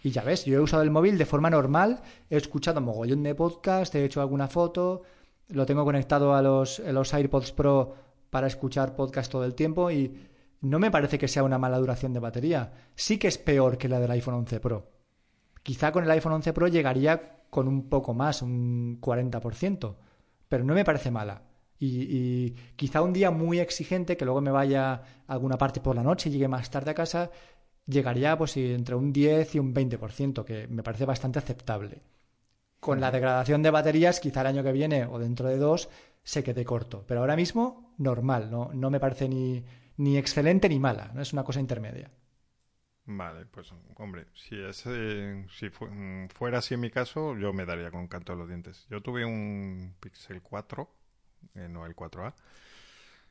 [0.02, 2.00] Y ya ves, yo he usado el móvil de forma normal,
[2.30, 5.02] he escuchado mogollón de podcast, he hecho alguna foto,
[5.48, 7.94] lo tengo conectado a los, a los AirPods Pro
[8.30, 10.28] para escuchar podcast todo el tiempo y
[10.62, 12.72] no me parece que sea una mala duración de batería.
[12.94, 14.86] Sí que es peor que la del iPhone 11 Pro.
[15.62, 19.96] Quizá con el iPhone 11 Pro llegaría con un poco más, un 40%,
[20.48, 21.42] pero no me parece mala.
[21.78, 26.02] Y, quizá un día muy exigente, que luego me vaya a alguna parte por la
[26.02, 27.30] noche y llegue más tarde a casa,
[27.86, 32.02] llegaría pues entre un 10 y un 20%, que me parece bastante aceptable.
[32.80, 35.88] Con la degradación de baterías, quizá el año que viene o dentro de dos
[36.22, 37.04] se quede corto.
[37.06, 39.64] Pero ahora mismo, normal, no, no me parece ni,
[39.96, 42.10] ni excelente ni mala, no es una cosa intermedia.
[43.06, 47.90] Vale, pues hombre, si es, si mm, fuera así en mi caso, yo me daría
[47.90, 48.86] con canto de los dientes.
[48.88, 50.88] Yo tuve un Pixel 4,
[51.56, 52.34] eh, no el 4A,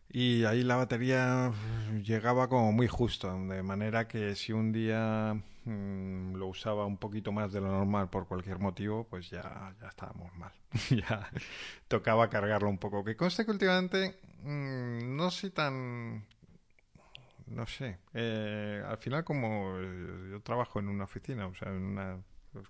[0.10, 1.52] Y ahí la batería
[2.04, 5.34] llegaba como muy justo, de manera que si un día
[5.66, 9.88] mm, lo usaba un poquito más de lo normal por cualquier motivo, pues ya, ya
[9.88, 10.52] estábamos mal.
[10.90, 11.30] ya
[11.88, 13.04] tocaba cargarlo un poco.
[13.04, 16.26] Que conste que últimamente mm, no soy tan...
[17.50, 18.00] No sé.
[18.14, 22.24] Eh, al final como eh, yo trabajo en una oficina, o sea, en una,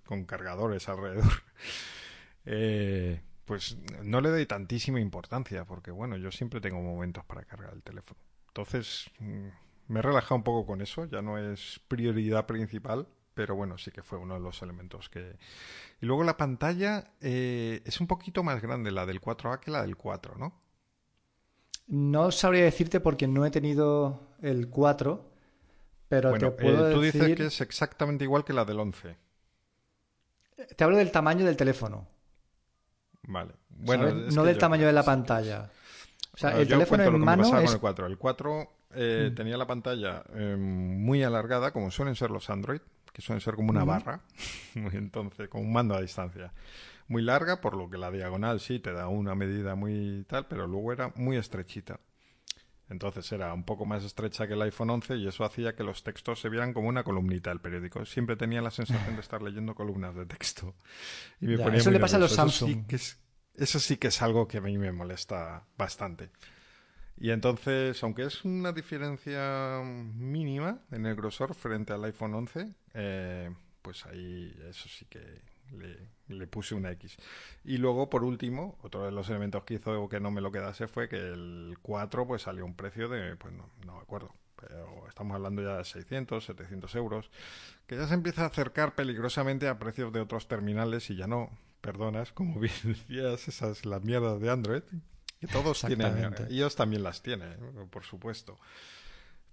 [0.06, 1.44] con cargadores alrededor.
[2.46, 7.74] eh, pues no le doy tantísima importancia, porque bueno, yo siempre tengo momentos para cargar
[7.74, 8.20] el teléfono.
[8.48, 9.48] Entonces, mm,
[9.88, 13.92] me he relajado un poco con eso, ya no es prioridad principal, pero bueno, sí
[13.92, 15.38] que fue uno de los elementos que...
[16.02, 19.82] Y luego la pantalla eh, es un poquito más grande la del 4A que la
[19.82, 20.62] del 4, ¿no?
[21.90, 25.26] No sabría decirte porque no he tenido el 4,
[26.08, 27.24] pero te puedo eh, tú decir...
[27.24, 29.16] dices que es exactamente igual que la del 11.
[30.76, 32.08] Te hablo del tamaño del teléfono.
[33.24, 33.54] Vale.
[33.70, 35.72] Bueno, no del tamaño de la pantalla.
[36.32, 37.50] O sea, el teléfono en mano es...
[37.50, 38.06] con el 4.
[38.06, 39.36] El 4 eh, mm.
[39.36, 43.72] tenía la pantalla eh, muy alargada, como suelen ser los Android, que suelen ser como
[43.72, 44.22] una barra,
[44.76, 46.54] entonces, como un mando a distancia.
[47.10, 50.68] Muy larga, por lo que la diagonal sí te da una medida muy tal, pero
[50.68, 52.00] luego era muy estrechita.
[52.90, 56.04] Entonces era un poco más estrecha que el iPhone 11 y eso hacía que los
[56.04, 58.04] textos se vieran como una columnita del periódico.
[58.06, 60.76] Siempre tenía la sensación de estar leyendo columnas de texto.
[61.42, 62.70] Y me ponía eso le pasa a los Samsung.
[62.70, 63.20] Eso sí, que es,
[63.56, 66.32] eso sí que es algo que a mí me molesta bastante.
[67.18, 73.54] Y entonces, aunque es una diferencia mínima en el grosor frente al iPhone 11, eh,
[73.82, 75.42] pues ahí eso sí que
[75.74, 76.10] le,
[76.48, 77.18] puse una X.
[77.64, 80.88] Y luego, por último, otro de los elementos que hizo que no me lo quedase
[80.88, 85.08] fue que el 4 pues salió un precio de, pues no, no me acuerdo, pero
[85.08, 87.30] estamos hablando ya de 600, 700 euros,
[87.88, 91.50] que ya se empieza a acercar peligrosamente a precios de otros terminales y ya no
[91.82, 94.84] perdonas, como bien decías, esas las mierdas de Android,
[95.40, 97.58] que todos tienen, ellos también las tienen,
[97.90, 98.60] por supuesto.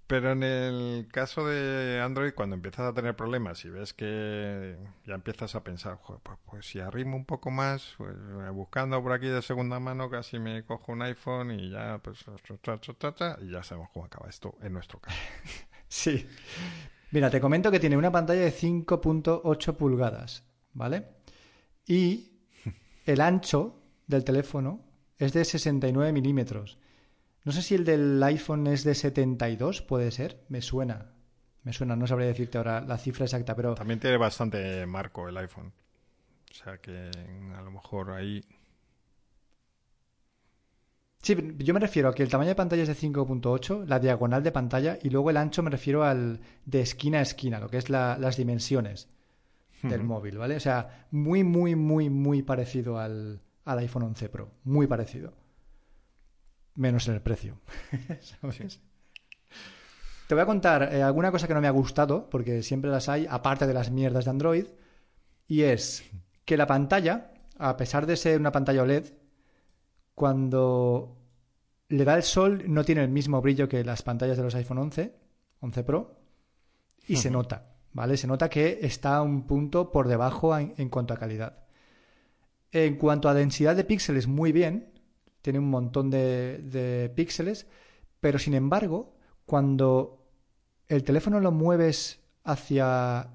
[0.07, 5.15] Pero en el caso de Android, cuando empiezas a tener problemas y ves que ya
[5.15, 9.27] empiezas a pensar, pues, pues, si arrimo un poco más, pues, eh, buscando por aquí
[9.27, 12.25] de segunda mano, casi me cojo un iPhone y ya, pues,
[13.43, 15.19] y ya sabemos cómo acaba esto en nuestro caso.
[15.89, 16.27] Sí.
[17.13, 20.43] Mira, te comento que tiene una pantalla de 5.8 pulgadas,
[20.73, 21.07] ¿vale?
[21.87, 22.41] Y
[23.05, 24.85] el ancho del teléfono
[25.17, 26.79] es de 69 milímetros.
[27.47, 30.45] No sé si el del iPhone es de 72, puede ser.
[30.49, 31.13] Me suena.
[31.63, 33.77] Me suena, no sabría decirte ahora la cifra exacta, pero...
[33.77, 35.73] También tiene bastante marco el iPhone.
[36.51, 37.09] O sea que
[37.57, 38.45] a lo mejor ahí...
[41.23, 44.43] Sí, yo me refiero a que el tamaño de pantalla es de 5.8, la diagonal
[44.43, 47.77] de pantalla, y luego el ancho me refiero al de esquina a esquina, lo que
[47.77, 49.09] es las dimensiones
[49.85, 50.57] del móvil, ¿vale?
[50.57, 54.51] O sea, muy, muy, muy, muy parecido al, al iPhone 11 Pro.
[54.65, 55.46] Muy parecido
[56.77, 57.59] menos en el precio.
[60.29, 63.09] Te voy a contar eh, alguna cosa que no me ha gustado, porque siempre las
[63.09, 64.67] hay, aparte de las mierdas de Android,
[65.47, 66.05] y es
[66.45, 69.13] que la pantalla, a pesar de ser una pantalla OLED,
[70.15, 71.17] cuando
[71.89, 74.79] le da el sol no tiene el mismo brillo que las pantallas de los iPhone
[74.79, 75.15] 11,
[75.61, 76.21] 11 Pro,
[77.07, 78.17] y se nota, ¿vale?
[78.17, 81.67] Se nota que está un punto por debajo en cuanto a calidad.
[82.73, 84.96] En cuanto a densidad de píxeles, muy bien,
[85.47, 87.69] tiene un montón de, píxeles,
[88.19, 90.27] pero sin embargo, cuando
[90.89, 93.29] el teléfono lo mueves hacia...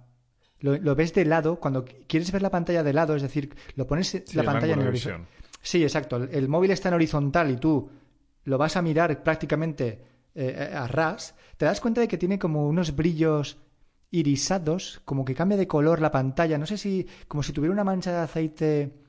[0.60, 4.36] Lo, ves de lado, cuando quieres ver la pantalla de lado, es decir, lo pones
[4.36, 5.26] la pantalla en el horizontal.
[5.62, 6.18] Sí, exacto.
[6.18, 7.90] El, móvil está en horizontal y tú
[8.44, 10.04] lo vas a mirar prácticamente
[10.36, 13.58] eh, a ras, te das cuenta de que tiene como unos brillos
[14.10, 16.58] irisados, como que cambia de color la pantalla.
[16.58, 19.01] No sé si, como si tuviera una mancha de aceite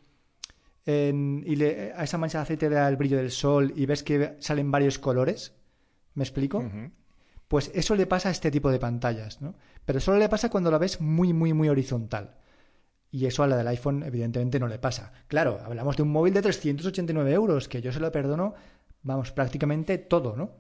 [0.85, 4.37] y a esa mancha de aceite le da el brillo del sol y ves que
[4.41, 5.55] salen varios colores,
[6.15, 6.65] ¿me explico?
[7.49, 9.55] Pues eso le pasa a este tipo de pantallas, ¿no?
[9.85, 12.39] Pero solo le pasa cuando la ves muy, muy, muy horizontal.
[13.11, 15.13] Y eso a la del iPhone evidentemente no le pasa.
[15.29, 18.55] Claro, hablamos de un móvil de 389 euros, que yo se lo perdono,
[19.03, 20.53] vamos, prácticamente todo, ¿no?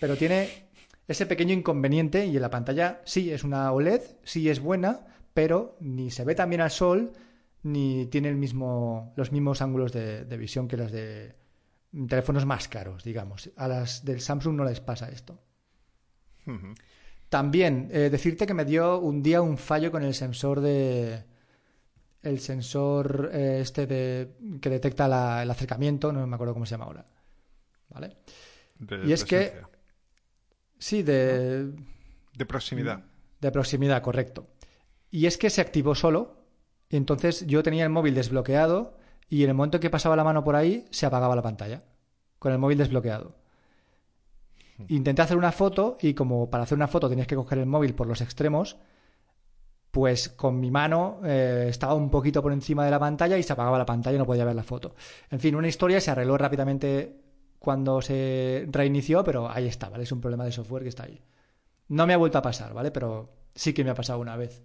[0.00, 0.70] Pero tiene
[1.06, 5.76] ese pequeño inconveniente y en la pantalla sí es una OLED, sí es buena, pero
[5.78, 7.12] ni se ve tan bien al sol,
[7.62, 11.34] ni tiene el mismo, los mismos ángulos de, visión que las de
[12.08, 13.50] teléfonos más caros, digamos.
[13.56, 15.38] A las del Samsung no les pasa esto.
[17.28, 21.24] También eh, decirte que me dio un día un fallo con el sensor de
[22.22, 26.84] el sensor eh, este de que detecta el acercamiento, no me acuerdo cómo se llama
[26.86, 27.06] ahora.
[27.90, 28.16] ¿Vale?
[29.04, 29.52] y es que
[30.78, 31.72] sí, de
[32.36, 33.04] de proximidad.
[33.40, 34.48] De proximidad, correcto.
[35.10, 36.41] Y es que se activó solo
[36.92, 38.98] y entonces yo tenía el móvil desbloqueado
[39.30, 41.82] y en el momento que pasaba la mano por ahí se apagaba la pantalla
[42.38, 43.34] con el móvil desbloqueado.
[44.88, 47.94] Intenté hacer una foto y como para hacer una foto tenías que coger el móvil
[47.94, 48.76] por los extremos,
[49.90, 53.54] pues con mi mano eh, estaba un poquito por encima de la pantalla y se
[53.54, 54.94] apagaba la pantalla y no podía ver la foto.
[55.30, 57.22] En fin, una historia se arregló rápidamente
[57.58, 60.02] cuando se reinició, pero ahí está, ¿vale?
[60.02, 61.22] Es un problema de software que está ahí.
[61.88, 62.90] No me ha vuelto a pasar, ¿vale?
[62.90, 64.62] Pero sí que me ha pasado una vez.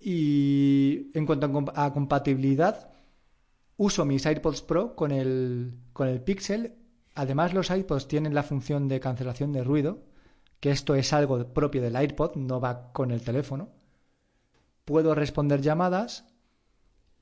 [0.00, 2.90] Y en cuanto a compatibilidad,
[3.76, 6.74] uso mis AirPods Pro con el, con el Pixel.
[7.14, 10.04] Además, los iPods tienen la función de cancelación de ruido,
[10.60, 13.70] que esto es algo propio del iPod, no va con el teléfono.
[14.84, 16.26] Puedo responder llamadas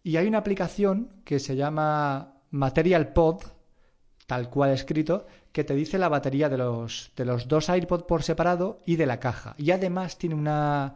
[0.02, 3.42] y hay una aplicación que se llama Material Pod,
[4.26, 8.22] tal cual escrito, que te dice la batería de los, de los dos iPods por
[8.22, 9.54] separado y de la caja.
[9.58, 10.94] Y además tiene una,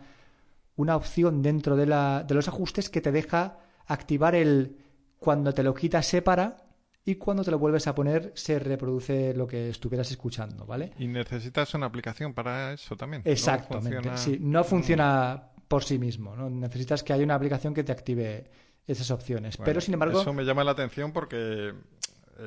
[0.80, 4.76] una opción dentro de, la, de los ajustes que te deja activar el
[5.18, 6.56] cuando te lo quitas se para
[7.04, 10.92] y cuando te lo vuelves a poner se reproduce lo que estuvieras escuchando, ¿vale?
[10.98, 13.22] Y necesitas una aplicación para eso también.
[13.24, 14.16] Exactamente, no funciona...
[14.16, 16.50] sí, no funciona por sí mismo, ¿no?
[16.50, 18.50] Necesitas que haya una aplicación que te active
[18.86, 19.56] esas opciones.
[19.56, 20.20] Pero sin embargo...
[20.20, 21.72] Eso me llama la atención porque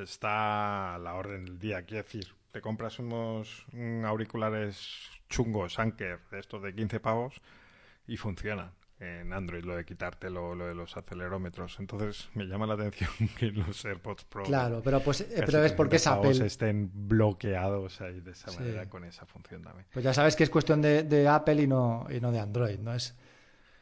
[0.02, 1.82] está a la orden del día.
[1.82, 3.66] Quiero decir, te compras unos
[4.04, 7.40] auriculares chungos, Anker, estos de 15 pavos,
[8.06, 11.76] y funcionan en Android lo de quitarte lo, de los acelerómetros.
[11.78, 14.44] Entonces me llama la atención que los AirPods Pro.
[14.44, 16.46] Claro, pero pues eh, pero es porque es Apple.
[16.46, 19.86] estén bloqueados ahí de esa manera con esa función también.
[19.92, 22.94] Pues ya sabes que es cuestión de, Apple y no, y no de Android, ¿no?
[22.94, 23.16] Es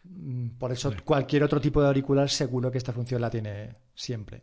[0.04, 4.42] mm, por eso cualquier otro tipo de auricular seguro que esta función la tiene siempre.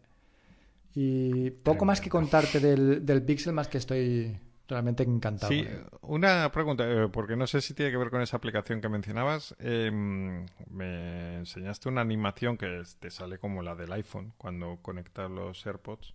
[0.96, 4.38] Y poco más que contarte del, del Pixel, más que estoy
[4.70, 5.52] realmente encantado.
[5.52, 5.68] Sí,
[6.02, 9.56] una pregunta, eh, porque no sé si tiene que ver con esa aplicación que mencionabas.
[9.60, 15.66] Em, me enseñaste una animación que te sale como la del iPhone cuando conectas los
[15.66, 16.14] AirPods.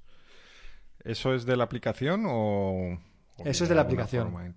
[1.03, 2.99] ¿Eso es de la aplicación o...?
[3.45, 4.57] Eso es de la aplicación.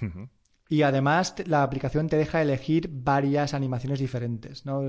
[0.66, 4.82] Y además la aplicación te deja elegir varias animaciones diferentes, ¿no?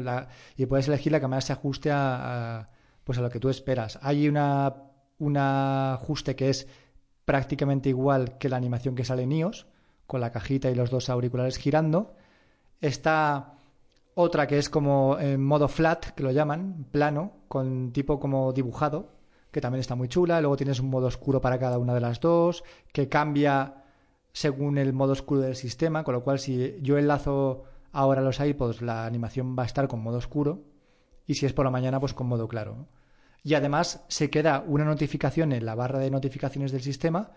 [0.55, 2.69] y puedes elegir la que más se ajuste a,
[3.03, 3.99] pues a lo que tú esperas.
[4.01, 4.73] Hay una,
[5.19, 6.67] un ajuste que es
[7.25, 9.67] prácticamente igual que la animación que sale en iOS,
[10.07, 12.15] con la cajita y los dos auriculares girando.
[12.79, 13.55] Está
[14.13, 19.09] otra que es como en modo flat, que lo llaman, plano, con tipo como dibujado,
[19.51, 20.39] que también está muy chula.
[20.39, 23.83] Luego tienes un modo oscuro para cada una de las dos, que cambia
[24.31, 28.81] según el modo oscuro del sistema, con lo cual si yo enlazo ahora los iPods,
[28.81, 30.63] la animación va a estar con modo oscuro,
[31.25, 32.85] y si es por la mañana, pues con modo claro
[33.45, 37.29] y además se queda una notificación en la barra de notificaciones del sistema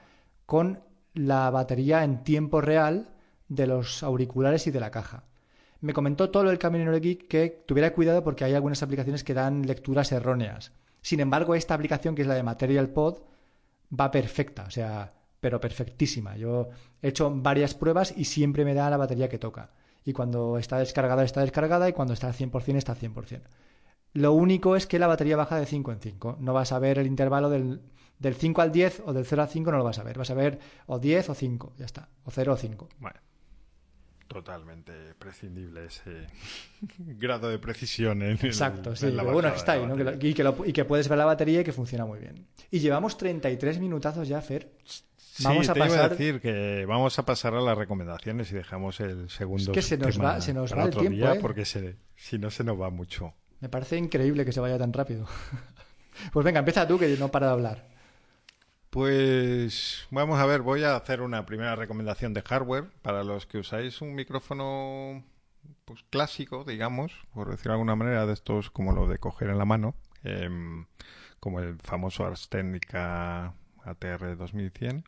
[0.46, 0.80] con
[1.12, 3.10] la batería en tiempo real
[3.48, 5.24] de los auriculares y de la caja.
[5.82, 9.66] Me comentó todo el Caminero Geek que tuviera cuidado porque hay algunas aplicaciones que dan
[9.66, 10.72] lecturas erróneas.
[11.02, 13.18] Sin embargo, esta aplicación, que es la de Material Pod,
[13.92, 16.38] va perfecta, o sea, pero perfectísima.
[16.38, 16.70] Yo
[17.02, 19.72] he hecho varias pruebas y siempre me da la batería que toca.
[20.06, 23.42] Y cuando está descargada, está descargada y cuando está al 100%, está al 100%.
[24.14, 26.36] Lo único es que la batería baja de 5 en 5.
[26.40, 27.80] No vas a ver el intervalo del,
[28.18, 30.18] del 5 al 10 o del 0 al 5, no lo vas a ver.
[30.18, 32.08] Vas a ver o 10 o 5, ya está.
[32.24, 32.88] O 0 o 5.
[32.98, 33.20] Bueno,
[34.28, 36.26] totalmente prescindible ese
[36.98, 39.10] grado de precisión en Exacto, sí.
[39.10, 39.94] bueno, está ahí, ¿no?
[39.94, 42.46] y, que y, que puedes ver la batería y que funciona muy bien.
[42.70, 44.70] Y llevamos 33 minutazos ya, Fer.
[45.40, 45.96] Vamos sí, a te pasar...
[45.96, 49.70] iba a decir que vamos a pasar a las recomendaciones y dejamos el segundo.
[49.70, 51.38] Es que se nos va, se nos va el tiempo, día ¿eh?
[51.40, 53.34] porque si no se nos va mucho.
[53.60, 55.26] Me parece increíble que se vaya tan rápido.
[56.32, 57.88] pues venga, empieza tú que no para de hablar.
[58.90, 63.58] Pues vamos a ver, voy a hacer una primera recomendación de hardware para los que
[63.58, 65.24] usáis un micrófono
[65.84, 69.58] pues clásico, digamos, por decirlo de alguna manera, de estos como lo de coger en
[69.58, 69.94] la mano,
[70.24, 70.86] em,
[71.38, 75.04] como el famoso Ars Technica ATR 2100.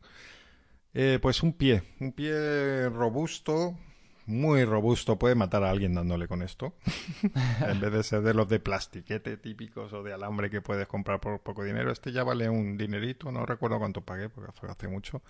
[0.93, 3.77] Eh, pues un pie, un pie robusto,
[4.25, 6.73] muy robusto, puede matar a alguien dándole con esto.
[7.67, 11.19] en vez de ser de los de plastiquete típicos o de alambre que puedes comprar
[11.19, 14.87] por poco dinero, este ya vale un dinerito, no recuerdo cuánto pagué porque fue hace
[14.87, 15.21] mucho.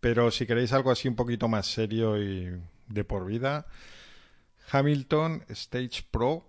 [0.00, 3.66] Pero si queréis algo así un poquito más serio y de por vida,
[4.70, 6.48] Hamilton Stage Pro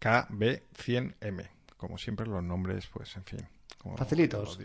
[0.00, 1.48] KB100M.
[1.76, 3.48] Como siempre los nombres, pues en fin.
[3.96, 4.58] Facilitos.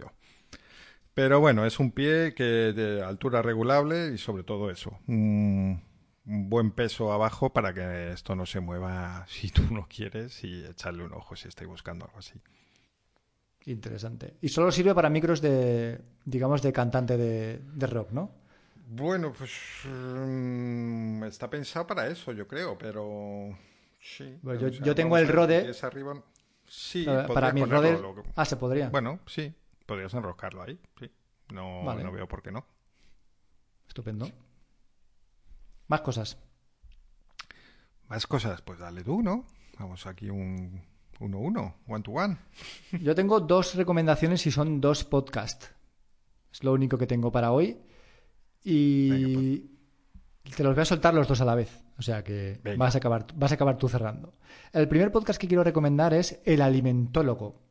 [1.18, 5.82] Pero bueno, es un pie que de altura regulable y sobre todo eso, un,
[6.24, 11.04] buen peso abajo para que esto no se mueva si tú no quieres y echarle
[11.04, 12.40] un ojo si estáis buscando algo así.
[13.66, 14.36] Interesante.
[14.42, 18.30] Y solo sirve para micros de, digamos, de cantante de, rock, ¿no?
[18.86, 19.54] Bueno, pues
[19.86, 23.58] mm, está pensado para eso, yo creo, pero
[24.00, 24.38] sí.
[24.84, 25.74] yo, tengo el Rode.
[26.68, 27.98] Sí, para mi Rode.
[28.36, 28.90] Ah, se podría.
[28.90, 29.52] Bueno, sí,
[29.88, 31.12] podrías enroscarlo ahí, sí.
[31.52, 32.04] No, Vale.
[32.04, 32.66] no veo por qué no.
[33.88, 34.30] Estupendo.
[35.88, 36.38] Más cosas.
[38.10, 39.46] Más cosas, pues dale tú, ¿no?
[39.80, 40.82] Vamos aquí un
[41.20, 42.38] 1-1, one-to-one.
[43.02, 45.72] Yo tengo dos recomendaciones y son dos podcasts.
[46.52, 47.80] Es lo único que tengo para hoy.
[48.64, 49.60] Y
[50.56, 51.84] te los voy a soltar los dos a la vez.
[51.98, 52.78] O sea que Venga.
[52.78, 54.34] vas a, acabar, vas a acabar tú cerrando.
[54.74, 57.67] El primer podcast que quiero recomendar es El Alimentólogo.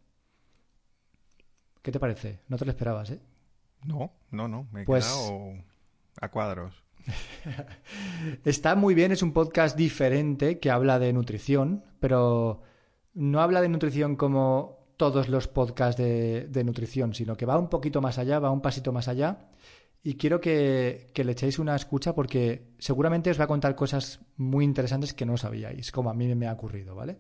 [1.87, 2.41] ¿Qué te parece?
[2.49, 3.21] No te lo esperabas, ¿eh?
[3.85, 5.53] No, no, no, me he Pues- quedado
[6.21, 6.83] a cuadros.
[8.45, 12.61] Está muy bien, es un podcast diferente que habla de nutrición, pero
[13.15, 17.69] no habla de nutrición como todos los podcasts de, de nutrición, sino que va un
[17.69, 19.47] poquito más allá, va un pasito más allá.
[20.03, 24.19] Y quiero que, que le echéis una escucha porque seguramente os va a contar cosas
[24.39, 27.17] muy interesantes que no sabíais, como a mí me ha ocurrido, ¿vale?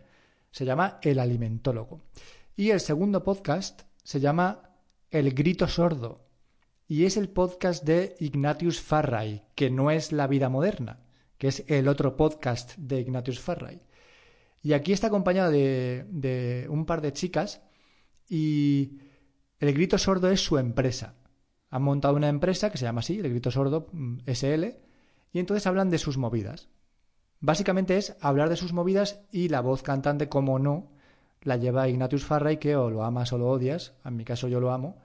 [0.50, 2.00] Se llama El Alimentólogo.
[2.56, 4.70] Y el segundo podcast se llama
[5.10, 6.28] El Grito Sordo.
[6.86, 11.00] Y es el podcast de Ignatius Farray, que no es La Vida Moderna,
[11.38, 13.82] que es el otro podcast de Ignatius Farray.
[14.62, 17.62] Y aquí está acompañado de, de un par de chicas
[18.28, 19.00] y
[19.58, 21.16] el Grito Sordo es su empresa.
[21.70, 24.66] Han montado una empresa que se llama así, el Grito Sordo mm, SL,
[25.32, 26.68] y entonces hablan de sus movidas.
[27.40, 30.92] Básicamente es hablar de sus movidas y la voz cantante, como no,
[31.46, 34.60] la lleva Ignatius Farray, que o lo amas o lo odias, en mi caso yo
[34.60, 34.96] lo amo,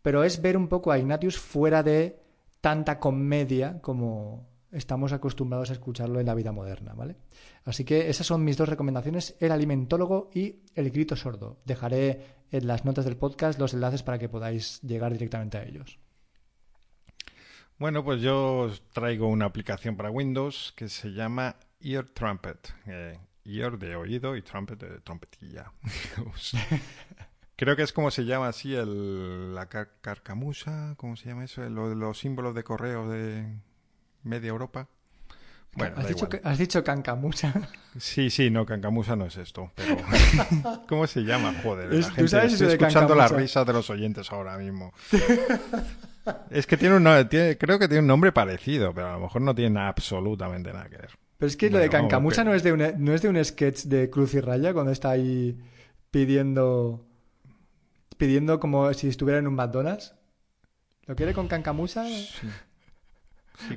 [0.00, 2.20] pero es ver un poco a Ignatius fuera de
[2.60, 7.16] tanta comedia como estamos acostumbrados a escucharlo en la vida moderna, ¿vale?
[7.64, 11.58] Así que esas son mis dos recomendaciones, el alimentólogo y el grito sordo.
[11.64, 12.20] Dejaré
[12.50, 15.98] en las notas del podcast los enlaces para que podáis llegar directamente a ellos.
[17.78, 22.72] Bueno, pues yo os traigo una aplicación para Windows que se llama Ear Trumpet.
[22.86, 25.72] Eh, ear de oído y trumpet de trompetilla.
[27.56, 31.62] Creo que es como se llama así el, la car- carcamusa, ¿cómo se llama eso?
[31.68, 33.46] Lo los símbolos de correo de
[34.24, 34.88] media Europa.
[35.74, 36.40] Bueno, ¿Has, dicho, igual.
[36.44, 37.68] has dicho cancamusa.
[37.98, 39.96] Sí, sí, no, cancamusa no es esto, pero
[40.88, 41.54] ¿cómo se llama?
[41.62, 44.92] Joder, Es- la ¿tú gente sabes estoy escuchando las risas de los oyentes ahora mismo.
[46.50, 49.40] Es que tiene un tiene- creo que tiene un nombre parecido, pero a lo mejor
[49.42, 51.10] no tiene absolutamente nada que ver.
[51.42, 53.86] Pero es que lo de cancamusa no, es de un, no es de un sketch
[53.86, 55.58] de Cruz y Raya cuando está ahí
[56.12, 57.04] pidiendo
[58.16, 60.14] pidiendo como si estuviera en un McDonald's.
[61.06, 62.06] ¿Lo quiere con cancamusa?
[62.06, 62.48] Sí.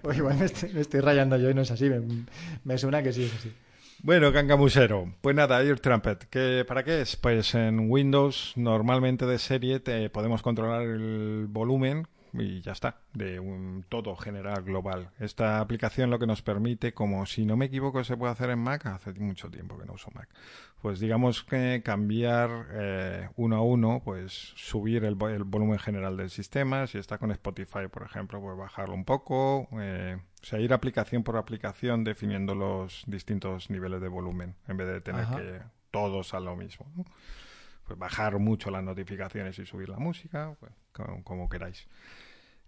[0.04, 1.90] O igual me estoy, me estoy rayando yo y no es así.
[1.90, 2.04] Me,
[2.64, 3.52] me suena que sí es así.
[4.04, 5.16] Bueno, cancamusero.
[5.22, 6.28] Pues nada, Ear Trumpet.
[6.30, 7.16] ¿Qué, ¿Para qué es?
[7.16, 12.08] Pues en Windows normalmente de serie te podemos controlar el volumen
[12.40, 15.10] y ya está, de un todo general global.
[15.20, 18.60] Esta aplicación lo que nos permite, como si no me equivoco se puede hacer en
[18.60, 20.30] Mac, hace mucho tiempo que no uso Mac,
[20.82, 26.18] pues digamos que cambiar eh, uno a uno, pues subir el, vo- el volumen general
[26.18, 30.60] del sistema, si está con Spotify, por ejemplo, pues bajarlo un poco, eh, o sea,
[30.60, 35.38] ir aplicación por aplicación definiendo los distintos niveles de volumen, en vez de tener Ajá.
[35.38, 35.62] que
[35.92, 36.86] todos a lo mismo.
[36.96, 37.06] ¿no?
[37.88, 41.88] Pues bajar mucho las notificaciones y subir la música, pues, como, como queráis.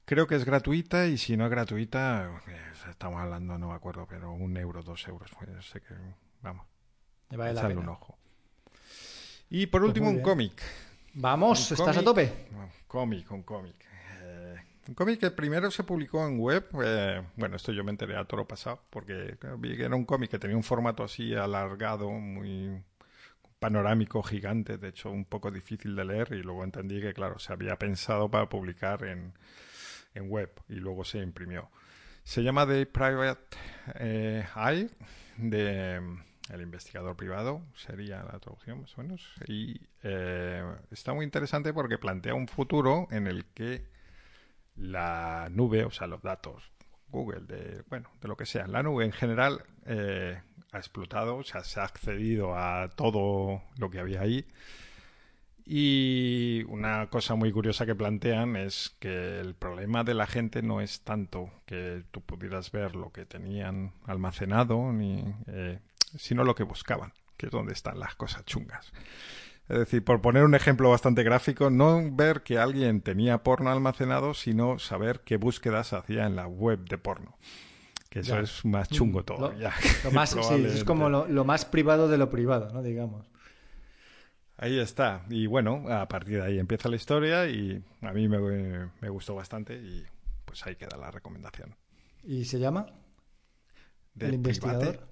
[0.08, 4.08] Creo que es gratuita y si no es gratuita, eh, estamos hablando, no me acuerdo,
[4.10, 5.94] pero un euro, dos euros, pues sé que,
[6.42, 6.66] vamos,
[7.30, 8.18] Me vale echarle un ojo.
[9.50, 10.62] Y por Pues último, un cómic.
[11.16, 12.48] Vamos, Un ¿estás a tope?
[12.54, 13.76] Un cómic, un cómic.
[14.22, 14.56] Eh,
[14.88, 16.70] un cómic que primero se publicó en web.
[16.86, 20.32] eh, bueno, esto yo me enteré a toro pasado, porque vi que era un cómic
[20.32, 22.82] que tenía un formato así alargado, muy
[23.60, 27.52] panorámico, gigante, de hecho un poco difícil de leer, y luego entendí que, claro, se
[27.52, 29.34] había pensado para publicar en,
[30.18, 31.70] en web y luego se imprimió.
[32.24, 33.58] Se llama The Private
[34.00, 34.90] eh, Eye,
[35.38, 39.34] de mm, el investigador privado, sería la traducción más o menos.
[39.48, 43.86] Y eh, está muy interesante porque plantea un futuro en el que
[44.76, 46.72] la nube, o sea, los datos,
[47.10, 50.42] Google, de, bueno, de lo que sea, la nube en general eh,
[50.72, 54.46] ha explotado, o sea, se ha accedido a todo lo que había ahí.
[55.70, 60.80] Y una cosa muy curiosa que plantean es que el problema de la gente no
[60.80, 65.80] es tanto que tú pudieras ver lo que tenían almacenado, ni, eh,
[66.18, 68.94] sino lo que buscaban, que es donde están las cosas chungas.
[69.68, 74.34] Es decir, por poner un ejemplo bastante gráfico, no ver que alguien tenía porno almacenado,
[74.34, 77.36] sino saber qué búsquedas hacía en la web de porno.
[78.10, 78.40] Que eso Ya.
[78.40, 79.26] es más chungo Mm.
[80.06, 80.86] Lo más, sí, es Probablemente.
[80.86, 82.82] como lo, lo más privado de lo privado, ¿no?
[82.82, 83.30] Digamos.
[84.58, 85.24] Ahí está.
[85.30, 88.40] Y bueno, a partir de ahí empieza la historia y a mí me,
[89.00, 90.04] me gustó bastante y
[90.46, 91.76] pues ahí queda la recomendación.
[92.24, 92.88] ¿Y se llama?
[94.20, 95.08] ¿El investigador?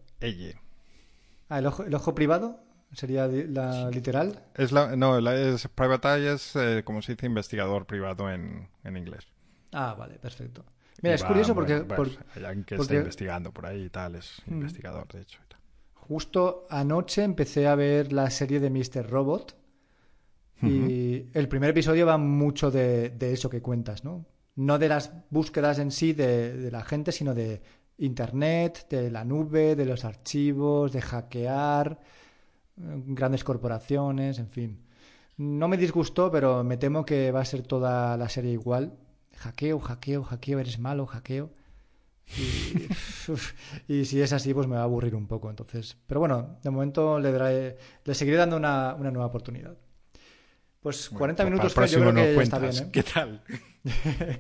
[1.50, 2.60] Ah, ¿el ojo, el ojo privado?
[2.92, 4.44] ¿Sería la literal?
[4.56, 8.70] Es la, no, la, es, Private Eye es, eh, como se dice, investigador privado en,
[8.84, 9.28] en inglés.
[9.74, 10.64] Ah, vale, perfecto.
[11.02, 13.52] Mira, Y es va, curioso porque, bueno, por- pues, hay alguien que porque- está investigando
[13.52, 14.54] por ahí y tal, es Mm.
[14.54, 15.40] investigador, de hecho.
[15.44, 15.60] y tal.
[16.08, 19.10] Justo anoche empecé a ver la serie de Mr.
[19.10, 19.56] Robot
[20.62, 24.26] y el primer episodio va mucho de, de eso que cuentas, ¿no?
[24.56, 27.62] No de las búsquedas en sí de, de la gente, sino de
[27.98, 32.00] Internet, de la nube, de los archivos, de hackear,
[32.78, 34.80] eh, grandes corporaciones, en fin.
[35.38, 38.98] No me disgustó, pero me temo que va a ser toda la serie igual.
[39.38, 41.52] Hackeo, hackeo, hackeo, eres malo, hackeo.
[43.88, 45.50] Y, si es así, pues me va a aburrir un poco.
[45.50, 49.76] Entonces, pero bueno, de momento le, daré- le seguiré dando una, una nueva oportunidad.
[50.80, 52.92] Pues 40 Bueno, minutos, Fer, yo creo que está bien.
[52.92, 53.42] ¿Qué tal?
[53.86, 54.38] ¿eh?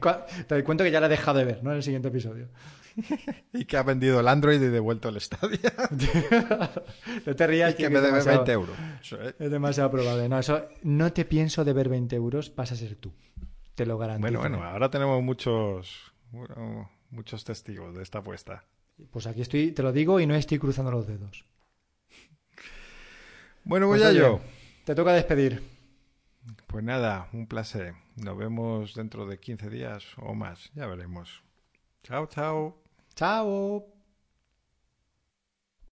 [0.48, 1.72] Te cuento que ya la he dejado de ver, ¿no?
[1.72, 2.50] En el siguiente episodio.
[3.54, 5.74] Y que ha vendido el Android y devuelto el Stadia.
[7.26, 8.78] No te rías, y que me debe demasiado- 20 euros.
[9.12, 9.36] ¿eh?
[9.40, 10.30] Es demasiado probable.
[10.30, 13.12] No, eso no te pienso deber 20 euros, vas a ser tú.
[13.74, 14.22] Te lo garantizo.
[14.22, 18.64] Bueno, bueno, ahora tenemos muchos, bueno, muchos testigos de esta apuesta.
[19.12, 21.46] Pues aquí estoy, te lo digo y no estoy cruzando los dedos.
[23.64, 24.42] Bueno, Pues voy a yo.
[24.86, 25.64] Te toca despedir.
[26.68, 27.96] Pues nada, un placer.
[28.16, 30.72] Nos vemos dentro de 15 días o más.
[30.76, 31.42] Ya veremos.
[32.04, 32.78] Chao, chao.
[33.16, 33.95] Chao.